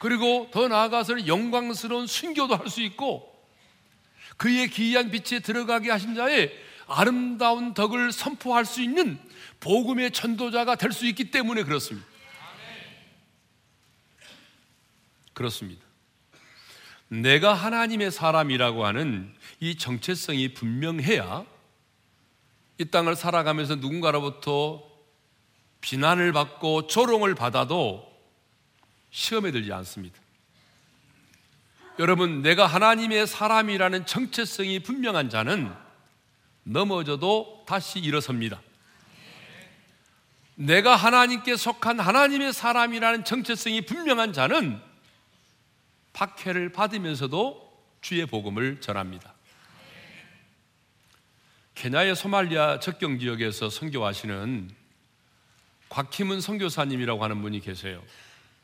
그리고 0.00 0.48
더 0.50 0.66
나아가서는 0.66 1.28
영광스러운 1.28 2.08
순교도 2.08 2.56
할 2.56 2.68
수 2.68 2.82
있고 2.82 3.32
그의 4.38 4.68
기이한 4.68 5.12
빛에 5.12 5.38
들어가게 5.38 5.92
하신 5.92 6.16
자의 6.16 6.52
아름다운 6.88 7.74
덕을 7.74 8.10
선포할 8.10 8.64
수 8.64 8.82
있는 8.82 9.20
복음의 9.60 10.10
전도자가 10.10 10.74
될 10.74 10.90
수 10.92 11.06
있기 11.06 11.30
때문에 11.30 11.62
그렇습니다. 11.62 12.15
그렇습니다. 15.36 15.84
내가 17.08 17.52
하나님의 17.52 18.10
사람이라고 18.10 18.86
하는 18.86 19.34
이 19.60 19.76
정체성이 19.76 20.54
분명해야 20.54 21.44
이 22.78 22.84
땅을 22.86 23.16
살아가면서 23.16 23.76
누군가로부터 23.76 24.82
비난을 25.82 26.32
받고 26.32 26.86
조롱을 26.86 27.34
받아도 27.34 28.10
시험에 29.10 29.50
들지 29.52 29.74
않습니다. 29.74 30.18
여러분, 31.98 32.40
내가 32.40 32.66
하나님의 32.66 33.26
사람이라는 33.26 34.06
정체성이 34.06 34.78
분명한 34.78 35.28
자는 35.28 35.70
넘어져도 36.62 37.64
다시 37.68 37.98
일어섭니다. 37.98 38.62
내가 40.54 40.96
하나님께 40.96 41.56
속한 41.56 42.00
하나님의 42.00 42.54
사람이라는 42.54 43.24
정체성이 43.26 43.82
분명한 43.82 44.32
자는 44.32 44.80
박해를 46.16 46.70
받으면서도 46.70 47.62
주의 48.00 48.24
복음을 48.24 48.80
전합니다. 48.80 49.34
케냐의 51.74 52.16
소말리아 52.16 52.80
적경 52.80 53.18
지역에서 53.18 53.68
선교하시는 53.68 54.70
곽희문 55.90 56.40
선교사님이라고 56.40 57.22
하는 57.22 57.42
분이 57.42 57.60
계세요. 57.60 58.02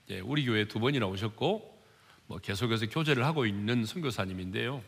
예, 0.09 0.21
우리 0.21 0.47
교회 0.47 0.67
두 0.67 0.81
번이나 0.81 1.07
오셨고 1.07 1.83
뭐 2.27 2.39
계속해서 2.39 2.87
교제를 2.87 3.27
하고 3.27 3.45
있는 3.45 3.85
선교사님인데요. 3.85 4.83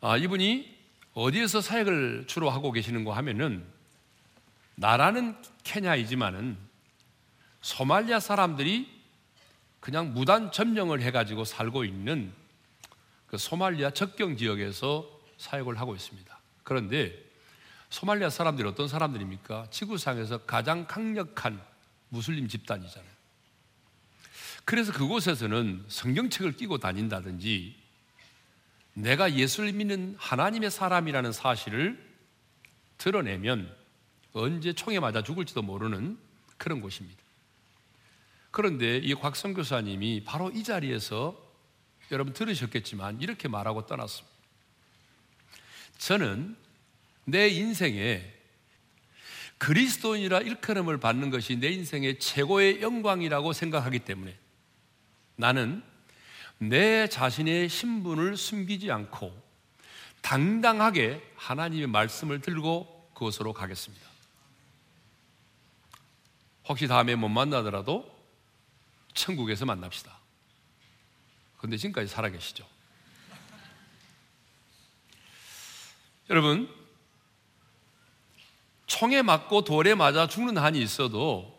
아, 0.00 0.16
이분이 0.16 0.74
어디에서 1.12 1.60
사역을 1.60 2.24
주로 2.28 2.48
하고 2.48 2.72
계시는가 2.72 3.14
하면은 3.14 3.62
나라는 4.76 5.36
케냐이지만은 5.64 6.56
소말리아 7.60 8.20
사람들이 8.20 8.97
그냥 9.80 10.12
무단 10.12 10.50
점령을 10.50 11.00
해가지고 11.02 11.44
살고 11.44 11.84
있는 11.84 12.32
그 13.26 13.38
소말리아 13.38 13.90
적경 13.90 14.36
지역에서 14.36 15.08
사역을 15.36 15.78
하고 15.78 15.94
있습니다. 15.94 16.38
그런데 16.64 17.16
소말리아 17.90 18.30
사람들이 18.30 18.68
어떤 18.68 18.88
사람들입니까? 18.88 19.68
지구상에서 19.70 20.38
가장 20.38 20.86
강력한 20.86 21.60
무슬림 22.08 22.48
집단이잖아요. 22.48 23.18
그래서 24.64 24.92
그곳에서는 24.92 25.84
성경책을 25.88 26.52
끼고 26.56 26.78
다닌다든지 26.78 27.74
내가 28.94 29.32
예수를 29.32 29.72
믿는 29.72 30.16
하나님의 30.18 30.70
사람이라는 30.70 31.32
사실을 31.32 32.04
드러내면 32.98 33.74
언제 34.32 34.72
총에 34.72 35.00
맞아 35.00 35.22
죽을지도 35.22 35.62
모르는 35.62 36.18
그런 36.58 36.80
곳입니다. 36.80 37.27
그런데 38.50 38.98
이 38.98 39.14
곽성 39.14 39.54
교사님이 39.54 40.24
바로 40.24 40.50
이 40.50 40.62
자리에서 40.62 41.36
여러분 42.10 42.32
들으셨겠지만 42.32 43.20
이렇게 43.20 43.48
말하고 43.48 43.86
떠났습니다. 43.86 44.36
저는 45.98 46.56
내 47.24 47.48
인생에 47.48 48.34
그리스도인이라 49.58 50.40
일컬음을 50.40 50.98
받는 50.98 51.30
것이 51.30 51.56
내 51.56 51.68
인생의 51.68 52.20
최고의 52.20 52.80
영광이라고 52.80 53.52
생각하기 53.52 54.00
때문에 54.00 54.36
나는 55.36 55.82
내 56.58 57.08
자신의 57.08 57.68
신분을 57.68 58.36
숨기지 58.36 58.90
않고 58.90 59.48
당당하게 60.22 61.22
하나님의 61.36 61.88
말씀을 61.88 62.40
들고 62.40 63.10
그곳으로 63.14 63.52
가겠습니다. 63.52 64.06
혹시 66.68 66.86
다음에 66.86 67.14
못 67.14 67.28
만나더라도 67.28 68.17
천국에서 69.18 69.66
만납시다. 69.66 70.16
근데 71.58 71.76
지금까지 71.76 72.08
살아계시죠. 72.08 72.66
여러분, 76.30 76.72
총에 78.86 79.22
맞고 79.22 79.64
돌에 79.64 79.94
맞아 79.94 80.26
죽는 80.28 80.56
한이 80.56 80.80
있어도 80.80 81.56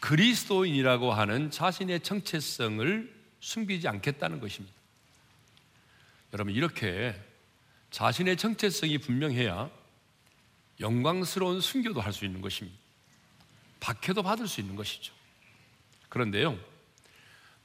그리스도인이라고 0.00 1.12
하는 1.12 1.50
자신의 1.50 2.00
정체성을 2.00 3.24
숨기지 3.40 3.88
않겠다는 3.88 4.40
것입니다. 4.40 4.74
여러분, 6.32 6.54
이렇게 6.54 7.18
자신의 7.90 8.36
정체성이 8.36 8.98
분명해야 8.98 9.70
영광스러운 10.80 11.60
순교도 11.60 12.00
할 12.00 12.12
수 12.12 12.24
있는 12.24 12.40
것입니다. 12.40 12.78
박해도 13.80 14.22
받을 14.22 14.48
수 14.48 14.60
있는 14.60 14.76
것이죠. 14.76 15.14
그런데요, 16.14 16.56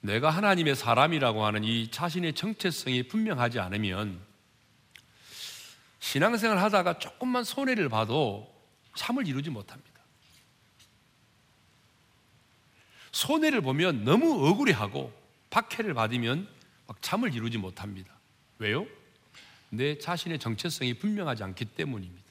내가 0.01 0.31
하나님의 0.31 0.75
사람이라고 0.75 1.45
하는 1.45 1.63
이 1.63 1.91
자신의 1.91 2.33
정체성이 2.33 3.03
분명하지 3.03 3.59
않으면 3.59 4.19
신앙생활 5.99 6.57
하다가 6.57 6.97
조금만 6.97 7.43
손해를 7.43 7.89
봐도 7.89 8.51
참을 8.95 9.27
이루지 9.27 9.51
못합니다. 9.51 10.01
손해를 13.11 13.61
보면 13.61 14.03
너무 14.03 14.47
억울해하고 14.47 15.13
박해를 15.51 15.93
받으면 15.93 16.47
막 16.87 16.99
참을 17.03 17.35
이루지 17.35 17.59
못합니다. 17.59 18.11
왜요? 18.57 18.87
내 19.69 19.99
자신의 19.99 20.39
정체성이 20.39 20.95
분명하지 20.95 21.43
않기 21.43 21.65
때문입니다. 21.65 22.25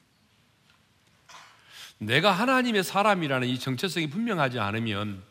내가 1.97 2.33
하나님의 2.33 2.83
사람이라는 2.83 3.47
이 3.47 3.57
정체성이 3.57 4.09
분명하지 4.09 4.59
않으면 4.59 5.28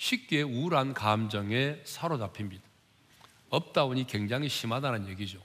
쉽게 0.00 0.40
우울한 0.40 0.94
감정에 0.94 1.78
사로잡힙니다. 1.84 2.64
up 3.50 3.66
down이 3.66 4.06
굉장히 4.06 4.48
심하다는 4.48 5.08
얘기죠. 5.08 5.38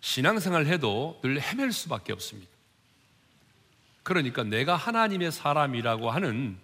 신앙생활 0.00 0.66
해도 0.66 1.20
늘 1.22 1.40
헤맬 1.40 1.70
수밖에 1.70 2.12
없습니다. 2.12 2.50
그러니까 4.02 4.42
내가 4.42 4.74
하나님의 4.74 5.30
사람이라고 5.30 6.10
하는 6.10 6.58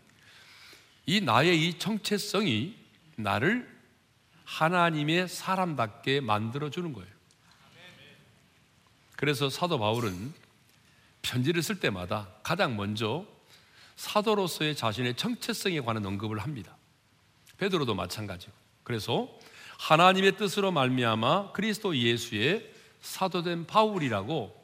이 1.07 1.21
나의 1.21 1.69
이 1.69 1.79
정체성이 1.79 2.77
나를 3.15 3.73
하나님의 4.45 5.29
사람답게 5.29 6.21
만들어 6.21 6.69
주는 6.69 6.93
거예요. 6.93 7.09
그래서 9.15 9.49
사도 9.49 9.79
바울은 9.79 10.35
편지를 11.23 11.63
쓸 11.63 11.79
때마다 11.79 12.29
가장 12.43 12.77
먼저 12.77 13.38
사도로서의 13.99 14.77
자신의 14.77 15.17
정체성에 15.17 15.81
관한 15.81 16.07
언급을 16.07 16.39
합니다. 16.39 16.77
베드로도 17.59 17.97
마찬가지고. 17.97 18.53
그래서 18.85 19.29
하나님의 19.79 20.37
뜻으로 20.37 20.71
말미암아 20.71 21.51
그리스도 21.51 21.97
예수의 21.97 22.73
사도된 23.01 23.67
바울이라고 23.67 24.57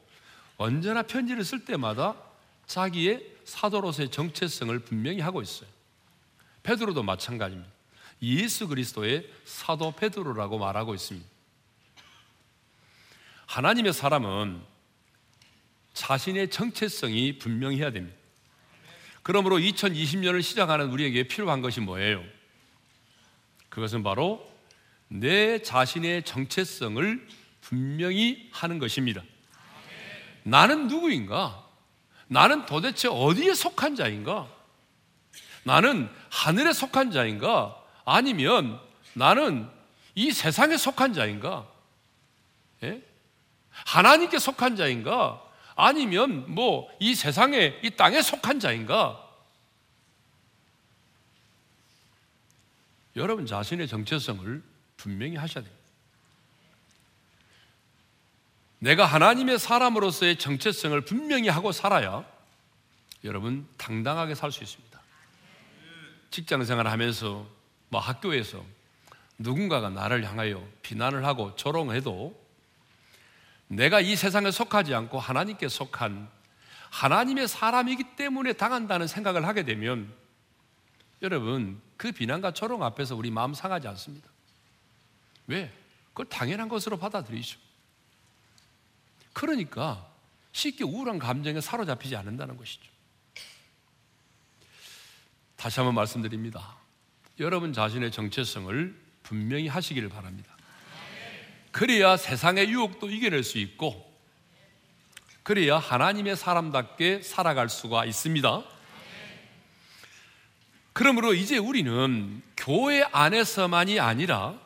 언제나 0.57 1.01
편지를 1.01 1.43
쓸 1.43 1.65
때마다 1.65 2.15
자기의 2.65 3.29
사도로서의 3.43 4.09
정체성을 4.09 4.79
분명히 4.79 5.19
하고 5.19 5.41
있어요. 5.41 5.69
베드로도 6.63 7.03
마찬가지입니다. 7.03 7.69
예수 8.21 8.69
그리스도의 8.69 9.29
사도 9.43 9.91
베드로라고 9.91 10.57
말하고 10.57 10.95
있습니다. 10.95 11.27
하나님의 13.47 13.91
사람은 13.91 14.61
자신의 15.93 16.49
정체성이 16.49 17.37
분명해야 17.37 17.91
됩니다. 17.91 18.24
그러므로 19.25 19.57
2020년을 19.57 20.43
시작하는 20.43 20.91
우리에게 20.91 21.23
필요한 21.23 21.59
것이 21.59 21.79
뭐예요? 21.79 22.23
그것은 23.69 24.03
바로 24.03 24.47
내 25.07 25.63
자신의 25.63 26.25
정체성을 26.25 27.27
분명히 27.59 28.47
하는 28.53 28.77
것입니다. 28.77 29.23
나는 30.43 30.87
누구인가? 30.87 31.65
나는 32.27 32.67
도대체 32.67 33.07
어디에 33.07 33.55
속한 33.55 33.95
자인가? 33.95 34.47
나는 35.63 36.07
하늘에 36.29 36.71
속한 36.71 37.09
자인가? 37.09 37.83
아니면 38.05 38.79
나는 39.13 39.67
이 40.13 40.31
세상에 40.31 40.77
속한 40.77 41.13
자인가? 41.13 41.67
예? 42.83 43.01
하나님께 43.71 44.37
속한 44.37 44.75
자인가? 44.75 45.41
아니면 45.75 46.53
뭐 46.53 46.89
이 46.99 47.13
세상에 47.15 47.79
이 47.83 47.89
땅에 47.91 48.21
속한 48.21 48.59
자인가? 48.59 49.21
여러분 53.15 53.45
자신의 53.45 53.87
정체성을 53.87 54.63
분명히 54.97 55.35
하셔야 55.35 55.63
됩니다. 55.63 55.85
내가 58.79 59.05
하나님의 59.05 59.57
사람으로서의 59.57 60.37
정체성을 60.37 60.99
분명히 61.01 61.47
하고 61.49 61.71
살아야 61.71 62.25
여러분 63.23 63.67
당당하게 63.77 64.35
살 64.35 64.51
수 64.51 64.63
있습니다. 64.63 64.99
직장 66.29 66.63
생활을 66.65 66.91
하면서 66.91 67.47
뭐 67.89 67.99
학교에서 68.01 68.63
누군가가 69.37 69.89
나를 69.89 70.25
향하여 70.25 70.65
비난을 70.81 71.25
하고 71.25 71.55
조롱해도 71.55 72.44
내가 73.67 73.99
이 73.99 74.15
세상에 74.15 74.51
속하지 74.51 74.93
않고 74.93 75.19
하나님께 75.19 75.67
속한 75.67 76.29
하나님의 76.91 77.47
사람이기 77.47 78.15
때문에 78.15 78.53
당한다는 78.53 79.07
생각을 79.07 79.45
하게 79.45 79.63
되면 79.63 80.13
여러분 81.21 81.81
그 81.97 82.11
비난과 82.11 82.51
조롱 82.51 82.83
앞에서 82.83 83.15
우리 83.15 83.31
마음 83.31 83.53
상하지 83.53 83.87
않습니다. 83.87 84.29
왜? 85.47 85.73
그걸 86.09 86.27
당연한 86.27 86.69
것으로 86.69 86.97
받아들이죠. 86.97 87.59
그러니까 89.33 90.09
쉽게 90.53 90.85
우울한 90.85 91.19
감정에 91.19 91.59
사로잡히지 91.59 92.15
않는다는 92.15 92.55
것이죠. 92.55 92.89
다시 95.57 95.79
한번 95.79 95.95
말씀드립니다. 95.95 96.77
여러분 97.39 97.73
자신의 97.73 98.11
정체성을 98.11 98.95
분명히 99.23 99.67
하시기를 99.67 100.07
바랍니다. 100.09 100.54
그래야 101.75 102.15
세상의 102.15 102.69
유혹도 102.69 103.09
이겨낼 103.09 103.43
수 103.43 103.57
있고, 103.57 104.09
그래야 105.43 105.77
하나님의 105.77 106.37
사람답게 106.37 107.21
살아갈 107.21 107.67
수가 107.67 108.05
있습니다. 108.05 108.63
그러므로 110.93 111.33
이제 111.33 111.57
우리는 111.57 112.41
교회 112.55 113.03
안에서만이 113.11 113.99
아니라 113.99 114.57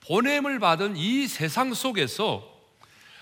보냄을 0.00 0.58
받은 0.58 0.94
이 0.98 1.26
세상 1.26 1.72
속에서 1.72 2.46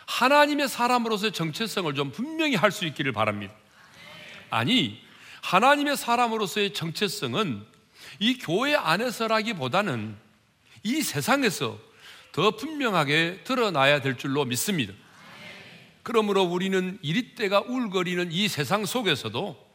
하나님의 0.07 0.69
사람으로서의 0.69 1.31
정체성을 1.31 1.95
좀 1.95 2.11
분명히 2.11 2.57
할 2.57 2.73
수 2.73 2.85
있기를 2.85 3.13
바랍니다. 3.13 3.55
아니, 4.51 5.01
하나님의 5.43 5.97
사람으로서의 5.97 6.75
정체성은 6.75 7.65
이 8.19 8.39
교회 8.39 8.75
안에서라기보다는 8.75 10.17
이 10.83 11.01
세상에서 11.01 11.87
더 12.33 12.53
분명하게 12.53 13.41
드러나야 13.45 14.01
될 14.01 14.17
줄로 14.17 14.45
믿습니다. 14.45 14.93
그러므로 16.03 16.43
우리는 16.43 16.99
이리때가 17.03 17.61
울거리는 17.63 18.33
이 18.33 18.49
세상 18.49 18.87
속에서도 18.87 19.69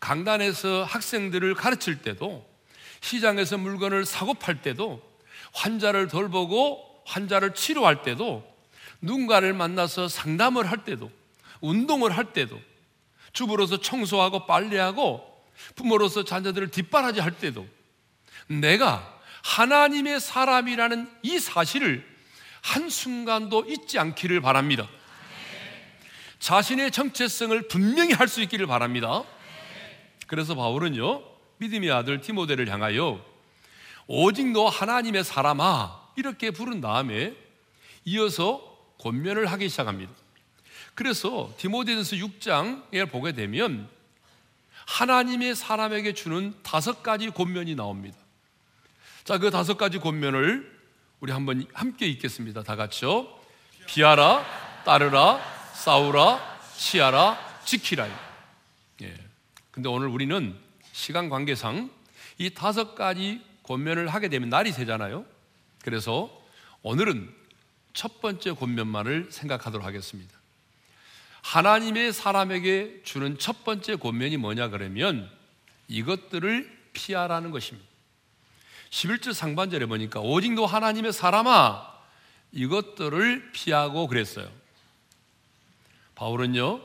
강단에서 0.00 0.84
학생들을 0.84 1.54
가르칠 1.54 2.02
때도 2.02 2.48
시장에서 3.00 3.58
물건을 3.58 4.04
사고 4.04 4.34
팔 4.34 4.62
때도 4.62 5.02
환자를 5.52 6.08
돌보고 6.08 7.02
환자를 7.06 7.54
치료할 7.54 8.02
때도 8.02 8.44
누군가를 9.00 9.52
만나서 9.52 10.08
상담을 10.08 10.70
할 10.70 10.84
때도 10.84 11.10
운동을 11.60 12.16
할 12.16 12.32
때도 12.32 12.60
주부로서 13.32 13.80
청소하고 13.80 14.46
빨래하고 14.46 15.26
부모로서 15.74 16.24
자녀들을 16.24 16.70
뒷바라지 16.70 17.20
할 17.20 17.32
때도 17.32 17.66
내가 18.46 19.17
하나님의 19.48 20.20
사람이라는 20.20 21.10
이 21.22 21.38
사실을 21.38 22.06
한순간도 22.60 23.64
잊지 23.66 23.98
않기를 23.98 24.42
바랍니다. 24.42 24.86
자신의 26.38 26.90
정체성을 26.90 27.66
분명히 27.68 28.12
할 28.12 28.28
수 28.28 28.42
있기를 28.42 28.66
바랍니다. 28.66 29.24
그래서 30.26 30.54
바울은요, 30.54 31.22
믿음의 31.56 31.90
아들 31.90 32.20
디모데를 32.20 32.70
향하여 32.70 33.24
오직 34.06 34.48
너 34.52 34.66
하나님의 34.66 35.24
사람아 35.24 36.08
이렇게 36.16 36.50
부른 36.50 36.82
다음에 36.82 37.34
이어서 38.04 38.60
권면을 38.98 39.46
하기 39.46 39.70
시작합니다. 39.70 40.12
그래서 40.94 41.54
디모데전서 41.56 42.16
6장에 42.16 43.10
보게 43.10 43.32
되면 43.32 43.88
하나님의 44.86 45.54
사람에게 45.56 46.12
주는 46.12 46.54
다섯 46.62 47.02
가지 47.02 47.30
권면이 47.30 47.76
나옵니다. 47.76 48.18
자, 49.28 49.36
그 49.36 49.50
다섯 49.50 49.76
가지 49.76 49.98
권면을 49.98 50.74
우리 51.20 51.32
한번 51.32 51.66
함께 51.74 52.06
읽겠습니다. 52.06 52.62
다 52.62 52.76
같이요. 52.76 53.28
비하라, 53.86 54.42
따르라, 54.86 55.38
싸우라, 55.74 56.60
치하라, 56.74 57.60
지키라. 57.62 58.08
예. 59.02 59.14
근데 59.70 59.90
오늘 59.90 60.08
우리는 60.08 60.56
시간 60.92 61.28
관계상 61.28 61.90
이 62.38 62.54
다섯 62.54 62.94
가지 62.94 63.42
권면을 63.64 64.08
하게 64.08 64.30
되면 64.30 64.48
날이 64.48 64.72
새잖아요. 64.72 65.26
그래서 65.84 66.30
오늘은 66.80 67.30
첫 67.92 68.22
번째 68.22 68.52
권면만을 68.52 69.28
생각하도록 69.30 69.86
하겠습니다. 69.86 70.38
하나님의 71.42 72.14
사람에게 72.14 73.02
주는 73.04 73.38
첫 73.38 73.62
번째 73.62 73.96
권면이 73.96 74.38
뭐냐 74.38 74.70
그러면 74.70 75.30
이것들을 75.88 76.78
피하라는 76.94 77.50
것입니다. 77.50 77.97
11절 78.90 79.32
상반절에 79.32 79.86
보니까 79.86 80.20
오직 80.20 80.52
너 80.54 80.64
하나님의 80.64 81.12
사람아 81.12 81.86
이것들을 82.52 83.52
피하고 83.52 84.06
그랬어요. 84.06 84.50
바울은요, 86.14 86.80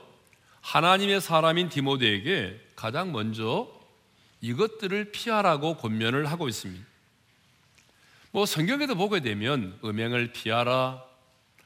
하나님의 0.62 1.22
사람인 1.22 1.70
디모데에게 1.70 2.60
가장 2.76 3.12
먼저 3.12 3.68
이것들을 4.42 5.12
피하라고 5.12 5.78
권면을 5.78 6.30
하고 6.30 6.48
있습니다. 6.48 6.86
뭐 8.32 8.46
성경에도 8.46 8.96
보게 8.96 9.22
되면 9.22 9.80
음행을 9.84 10.34
피하라, 10.34 11.04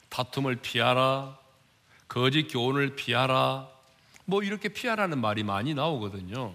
다툼을 0.09 0.57
피하라, 0.57 1.37
거짓 2.07 2.47
교훈을 2.47 2.95
피하라, 2.95 3.69
뭐 4.25 4.43
이렇게 4.43 4.69
피하라는 4.69 5.19
말이 5.19 5.43
많이 5.43 5.73
나오거든요. 5.73 6.53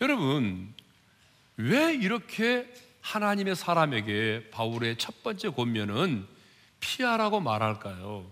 여러분, 0.00 0.74
왜 1.56 1.94
이렇게 1.94 2.72
하나님의 3.00 3.54
사람에게 3.54 4.50
바울의 4.50 4.96
첫 4.98 5.22
번째 5.22 5.50
권면은 5.50 6.26
피하라고 6.80 7.40
말할까요? 7.40 8.30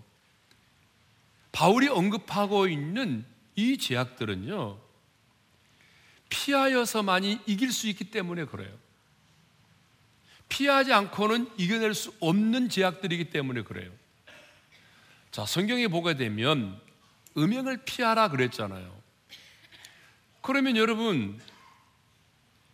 바울이 1.53 1.89
언급하고 1.89 2.67
있는 2.67 3.25
이 3.55 3.77
제약들은요, 3.77 4.79
피하여서만이 6.31 7.41
이길 7.47 7.71
수 7.71 7.89
있기 7.89 8.05
때문에 8.05 8.47
그래요. 8.47 8.73
피하지 10.49 10.93
않고는 10.93 11.51
이겨낼 11.59 11.95
수 11.95 12.13
없는 12.21 12.69
제약들이기 12.69 13.31
때문에 13.31 13.63
그래요. 13.63 13.91
자, 15.31 15.47
성경에 15.47 15.89
보게 15.89 16.15
되면 16.17 16.79
음행을 17.37 17.85
피하라 17.85 18.29
그랬잖아요. 18.29 19.03
그러면 20.43 20.77
여러분, 20.77 21.41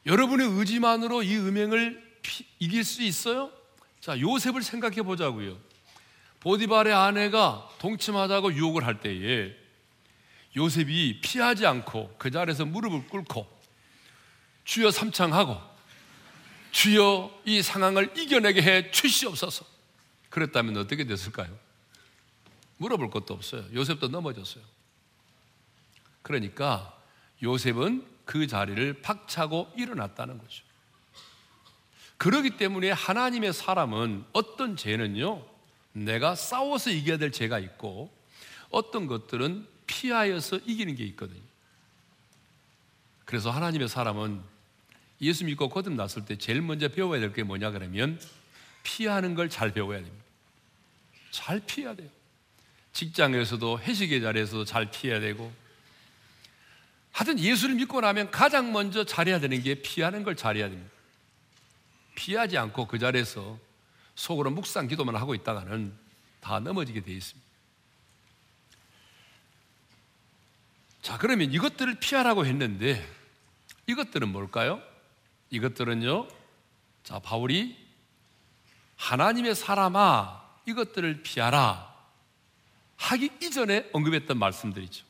여러분의 0.08 0.48
의지만으로 0.48 1.22
이 1.22 1.36
음행을 1.36 2.20
피, 2.22 2.44
이길 2.58 2.82
수 2.82 3.02
있어요? 3.02 3.52
자, 4.00 4.18
요셉을 4.18 4.62
생각해 4.62 5.02
보자고요. 5.02 5.58
보디발의 6.40 6.94
아내가 6.94 7.68
동침하자고 7.78 8.54
유혹을 8.54 8.86
할 8.86 9.00
때에 9.00 9.54
요셉이 10.56 11.20
피하지 11.20 11.66
않고 11.66 12.16
그 12.18 12.30
자리에서 12.30 12.64
무릎을 12.64 13.08
꿇고 13.08 13.46
주여 14.64 14.90
삼창하고 14.90 15.60
주여 16.70 17.42
이 17.44 17.60
상황을 17.60 18.16
이겨내게 18.16 18.62
해 18.62 18.90
주시옵소서. 18.90 19.66
그랬다면 20.30 20.78
어떻게 20.78 21.04
됐을까요? 21.04 21.54
물어볼 22.78 23.10
것도 23.10 23.34
없어요. 23.34 23.64
요셉도 23.74 24.08
넘어졌어요. 24.08 24.64
그러니까 26.22 26.96
요셉은 27.42 28.17
그 28.28 28.46
자리를 28.46 29.00
박차고 29.00 29.72
일어났다는 29.74 30.36
거죠. 30.36 30.62
그러기 32.18 32.58
때문에 32.58 32.90
하나님의 32.90 33.54
사람은 33.54 34.22
어떤 34.34 34.76
죄는요, 34.76 35.46
내가 35.94 36.34
싸워서 36.34 36.90
이겨야 36.90 37.16
될 37.16 37.32
죄가 37.32 37.58
있고 37.58 38.12
어떤 38.68 39.06
것들은 39.06 39.66
피하여서 39.86 40.58
이기는 40.66 40.94
게 40.94 41.04
있거든요. 41.06 41.40
그래서 43.24 43.50
하나님의 43.50 43.88
사람은 43.88 44.42
예수 45.22 45.46
믿고 45.46 45.70
거듭 45.70 45.94
났을 45.94 46.26
때 46.26 46.36
제일 46.36 46.60
먼저 46.60 46.88
배워야 46.88 47.20
될 47.20 47.32
게 47.32 47.42
뭐냐 47.44 47.70
그러면 47.70 48.20
피하는 48.82 49.34
걸 49.34 49.48
잘 49.48 49.72
배워야 49.72 50.00
됩니다. 50.02 50.24
잘 51.30 51.60
피해야 51.60 51.94
돼요. 51.94 52.10
직장에서도 52.92 53.78
회식의 53.80 54.20
자리에서도 54.20 54.66
잘 54.66 54.90
피해야 54.90 55.18
되고 55.18 55.50
하여튼 57.18 57.40
예수를 57.40 57.74
믿고 57.74 58.00
나면 58.00 58.30
가장 58.30 58.70
먼저 58.70 59.02
잘해야 59.02 59.40
되는 59.40 59.60
게 59.60 59.74
피하는 59.74 60.22
걸 60.22 60.36
잘해야 60.36 60.68
됩니다. 60.68 60.92
피하지 62.14 62.56
않고 62.56 62.86
그 62.86 63.00
자리에서 63.00 63.58
속으로 64.14 64.52
묵상 64.52 64.86
기도만 64.86 65.16
하고 65.16 65.34
있다가는 65.34 65.92
다 66.40 66.60
넘어지게 66.60 67.00
되어 67.02 67.16
있습니다. 67.16 67.48
자, 71.02 71.18
그러면 71.18 71.52
이것들을 71.52 71.98
피하라고 71.98 72.46
했는데 72.46 73.04
이것들은 73.88 74.28
뭘까요? 74.28 74.80
이것들은요. 75.50 76.28
자, 77.02 77.18
바울이 77.18 77.76
하나님의 78.94 79.56
사람아 79.56 80.40
이것들을 80.66 81.24
피하라 81.24 81.92
하기 82.96 83.30
이전에 83.42 83.90
언급했던 83.92 84.38
말씀들이죠. 84.38 85.04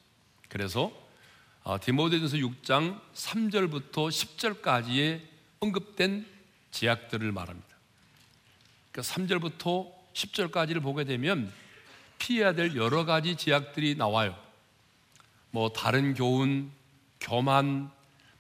그래서 0.49 0.91
아, 0.91 1.08
디모데전서 1.81 2.37
6장 2.39 3.01
3절부터 3.15 4.09
10절까지의 4.09 5.21
언급된 5.61 6.27
제약들을 6.71 7.31
말합니다. 7.33 7.69
그러니까 8.91 9.15
3절부터 9.15 9.93
10절까지를 10.15 10.83
보게 10.83 11.05
되면 11.05 11.53
피해야 12.19 12.53
될 12.53 12.75
여러 12.77 13.05
가지 13.05 13.37
제약들이 13.37 13.97
나와요. 13.97 14.37
뭐 15.51 15.71
다른 15.71 16.15
교훈, 16.15 16.71
교만, 17.21 17.91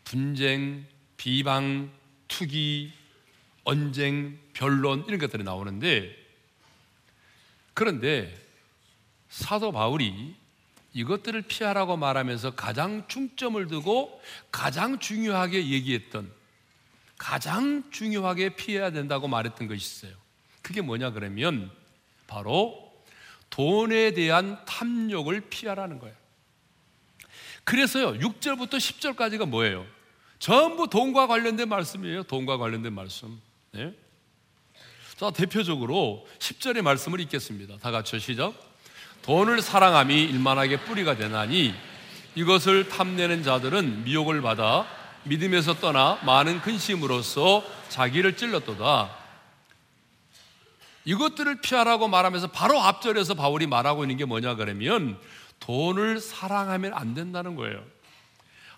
분쟁, 0.04 0.86
비방, 1.16 1.90
투기, 2.28 2.92
언쟁, 3.64 4.38
변론 4.54 5.04
이런 5.06 5.18
것들이 5.18 5.44
나오는데 5.44 6.16
그런데 7.74 8.34
사도 9.28 9.72
바울이 9.72 10.34
이것들을 10.98 11.42
피하라고 11.42 11.96
말하면서 11.96 12.56
가장 12.56 13.06
중점을 13.06 13.68
두고 13.68 14.20
가장 14.50 14.98
중요하게 14.98 15.68
얘기했던 15.68 16.28
가장 17.16 17.84
중요하게 17.92 18.56
피해야 18.56 18.90
된다고 18.90 19.28
말했던 19.28 19.68
것이 19.68 19.78
있어요. 19.78 20.18
그게 20.60 20.80
뭐냐 20.80 21.12
그러면 21.12 21.70
바로 22.26 22.92
돈에 23.48 24.12
대한 24.12 24.64
탐욕을 24.64 25.42
피하라는 25.48 26.00
거예요. 26.00 26.16
그래서요, 27.62 28.18
6절부터 28.18 28.72
10절까지가 28.72 29.48
뭐예요? 29.48 29.86
전부 30.40 30.88
돈과 30.88 31.28
관련된 31.28 31.68
말씀이에요. 31.68 32.24
돈과 32.24 32.58
관련된 32.58 32.92
말씀. 32.92 33.40
네? 33.70 33.94
자, 35.16 35.30
대표적으로 35.30 36.26
10절의 36.40 36.82
말씀을 36.82 37.20
읽겠습니다. 37.20 37.76
다 37.78 37.92
같이 37.92 38.18
시작. 38.18 38.67
돈을 39.22 39.62
사랑함이 39.62 40.24
일만하게 40.24 40.80
뿌리가 40.80 41.16
되나니 41.16 41.74
이것을 42.34 42.88
탐내는 42.88 43.42
자들은 43.42 44.04
미혹을 44.04 44.42
받아 44.42 44.86
믿음에서 45.24 45.74
떠나 45.74 46.18
많은 46.22 46.60
근심으로써 46.60 47.64
자기를 47.88 48.36
찔렀도다. 48.36 49.10
이것들을 51.04 51.60
피하라고 51.60 52.08
말하면서 52.08 52.48
바로 52.48 52.80
앞절에서 52.80 53.34
바울이 53.34 53.66
말하고 53.66 54.04
있는 54.04 54.16
게 54.16 54.24
뭐냐 54.24 54.56
그러면 54.56 55.18
돈을 55.60 56.20
사랑하면 56.20 56.92
안 56.94 57.14
된다는 57.14 57.56
거예요. 57.56 57.82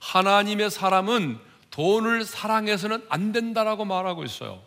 하나님의 0.01 0.71
사람은 0.71 1.39
돈을 1.71 2.25
사랑해서는 2.25 3.05
안 3.09 3.33
된다라고 3.33 3.85
말하고 3.85 4.25
있어요. 4.25 4.63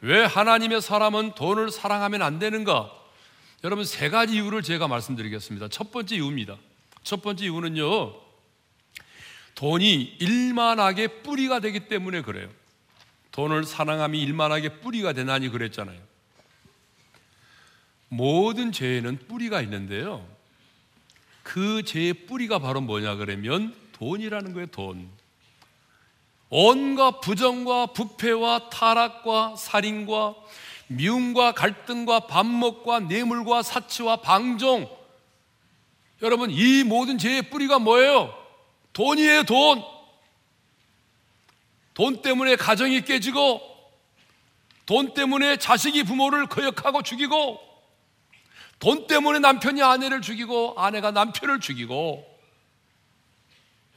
왜 0.00 0.24
하나님의 0.24 0.80
사람은 0.80 1.34
돈을 1.34 1.70
사랑하면 1.70 2.22
안 2.22 2.38
되는가? 2.38 2.90
여러분 3.64 3.84
세 3.84 4.10
가지 4.10 4.34
이유를 4.34 4.62
제가 4.62 4.88
말씀드리겠습니다. 4.88 5.68
첫 5.68 5.92
번째 5.92 6.16
이유입니다. 6.16 6.56
첫 7.04 7.22
번째 7.22 7.44
이유는요. 7.44 8.14
돈이 9.54 10.16
일만하게 10.18 11.22
뿌리가 11.22 11.60
되기 11.60 11.86
때문에 11.86 12.22
그래요. 12.22 12.48
돈을 13.30 13.64
사랑함이 13.64 14.20
일만하게 14.20 14.80
뿌리가 14.80 15.12
되나니 15.12 15.50
그랬잖아요. 15.50 16.00
모든 18.08 18.72
죄에는 18.72 19.26
뿌리가 19.28 19.62
있는데요. 19.62 20.26
그 21.44 21.82
죄의 21.84 22.26
뿌리가 22.26 22.58
바로 22.58 22.80
뭐냐 22.80 23.14
그러면 23.14 23.74
돈이라는 23.92 24.52
거예요, 24.54 24.66
돈. 24.66 25.08
온갖 26.50 27.20
부정과 27.20 27.86
부패와 27.86 28.70
타락과 28.70 29.56
살인과 29.56 30.34
미움과 30.96 31.52
갈등과 31.52 32.26
반목과 32.26 33.00
뇌물과 33.00 33.62
사치와 33.62 34.16
방종. 34.16 34.88
여러분, 36.22 36.50
이 36.50 36.84
모든 36.84 37.18
죄의 37.18 37.50
뿌리가 37.50 37.78
뭐예요? 37.78 38.32
돈이에요, 38.92 39.42
돈. 39.44 39.82
돈 41.94 42.22
때문에 42.22 42.56
가정이 42.56 43.02
깨지고, 43.02 43.60
돈 44.86 45.14
때문에 45.14 45.56
자식이 45.56 46.04
부모를 46.04 46.46
거역하고 46.46 47.02
죽이고, 47.02 47.60
돈 48.78 49.06
때문에 49.06 49.38
남편이 49.38 49.82
아내를 49.82 50.22
죽이고, 50.22 50.74
아내가 50.76 51.10
남편을 51.10 51.60
죽이고, 51.60 52.26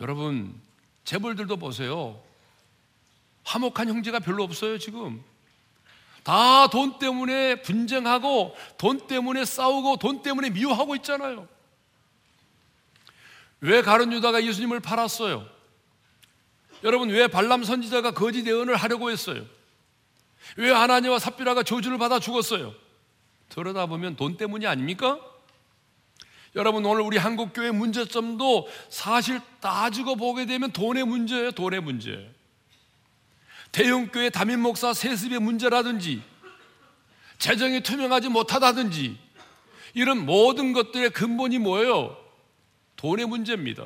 여러분, 0.01 0.59
재벌들도 1.05 1.57
보세요. 1.57 2.21
화목한 3.43 3.87
형제가 3.87 4.19
별로 4.19 4.43
없어요, 4.43 4.77
지금. 4.77 5.23
다 6.25 6.67
돈 6.71 6.97
때문에 6.97 7.61
분쟁하고 7.61 8.55
돈 8.79 9.05
때문에 9.05 9.45
싸우고 9.45 9.97
돈 9.97 10.23
때문에 10.23 10.49
미워하고 10.49 10.95
있잖아요. 10.97 11.47
왜 13.61 13.83
가론 13.83 14.11
유다가 14.11 14.43
예수님을 14.43 14.79
팔았어요? 14.79 15.47
여러분 16.83 17.09
왜 17.09 17.27
발람 17.27 17.63
선지자가 17.63 18.11
거짓 18.11 18.45
예언을 18.47 18.75
하려고 18.75 19.11
했어요? 19.11 19.45
왜 20.57 20.71
하나님과 20.71 21.19
삽비라가 21.19 21.61
저주를 21.61 21.99
받아 21.99 22.19
죽었어요? 22.19 22.73
들여다 23.49 23.85
보면 23.85 24.15
돈 24.15 24.35
때문이 24.35 24.65
아닙니까? 24.65 25.19
여러분 26.55 26.83
오늘 26.85 27.01
우리 27.01 27.17
한국 27.17 27.53
교회 27.53 27.69
문제점도 27.69 28.67
사실 28.89 29.39
따지고 29.61 30.15
보게 30.15 30.47
되면 30.47 30.71
돈의 30.71 31.03
문제예요, 31.05 31.51
돈의 31.51 31.81
문제. 31.81 32.34
대형 33.75 34.07
교회 34.07 34.29
담임 34.29 34.61
목사 34.61 34.93
세습의 34.93 35.39
문제라든지 35.39 36.23
재정이 37.39 37.81
투명하지 37.83 38.29
못하다든지 38.29 39.19
이런 39.93 40.25
모든 40.25 40.71
것들의 40.71 41.09
근본이 41.09 41.59
뭐예요? 41.59 42.15
돈의 42.95 43.25
문제입니다. 43.25 43.85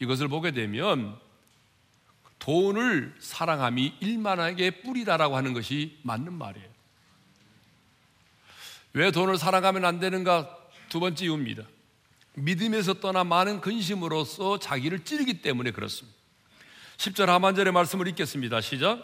이것을 0.00 0.28
보게 0.28 0.50
되면 0.50 1.18
돈을 2.38 3.14
사랑함이 3.20 3.94
일만하게 4.00 4.82
뿌리다라고 4.82 5.34
하는 5.34 5.54
것이 5.54 5.98
맞는 6.02 6.34
말이에요. 6.34 6.68
왜 8.92 9.10
돈을 9.10 9.38
사랑하면 9.38 9.86
안 9.86 9.98
되는가? 9.98 10.58
두 10.90 11.00
번째 11.00 11.24
이유입니다. 11.24 11.62
믿음에서 12.34 13.00
떠나 13.00 13.24
많은 13.24 13.62
근심으로써 13.62 14.58
자기를 14.58 15.06
찌르기 15.06 15.40
때문에 15.40 15.70
그렇습니다. 15.70 16.23
10절 16.96 17.26
하반절의 17.26 17.72
말씀을 17.72 18.08
읽겠습니다. 18.08 18.60
시작. 18.60 18.98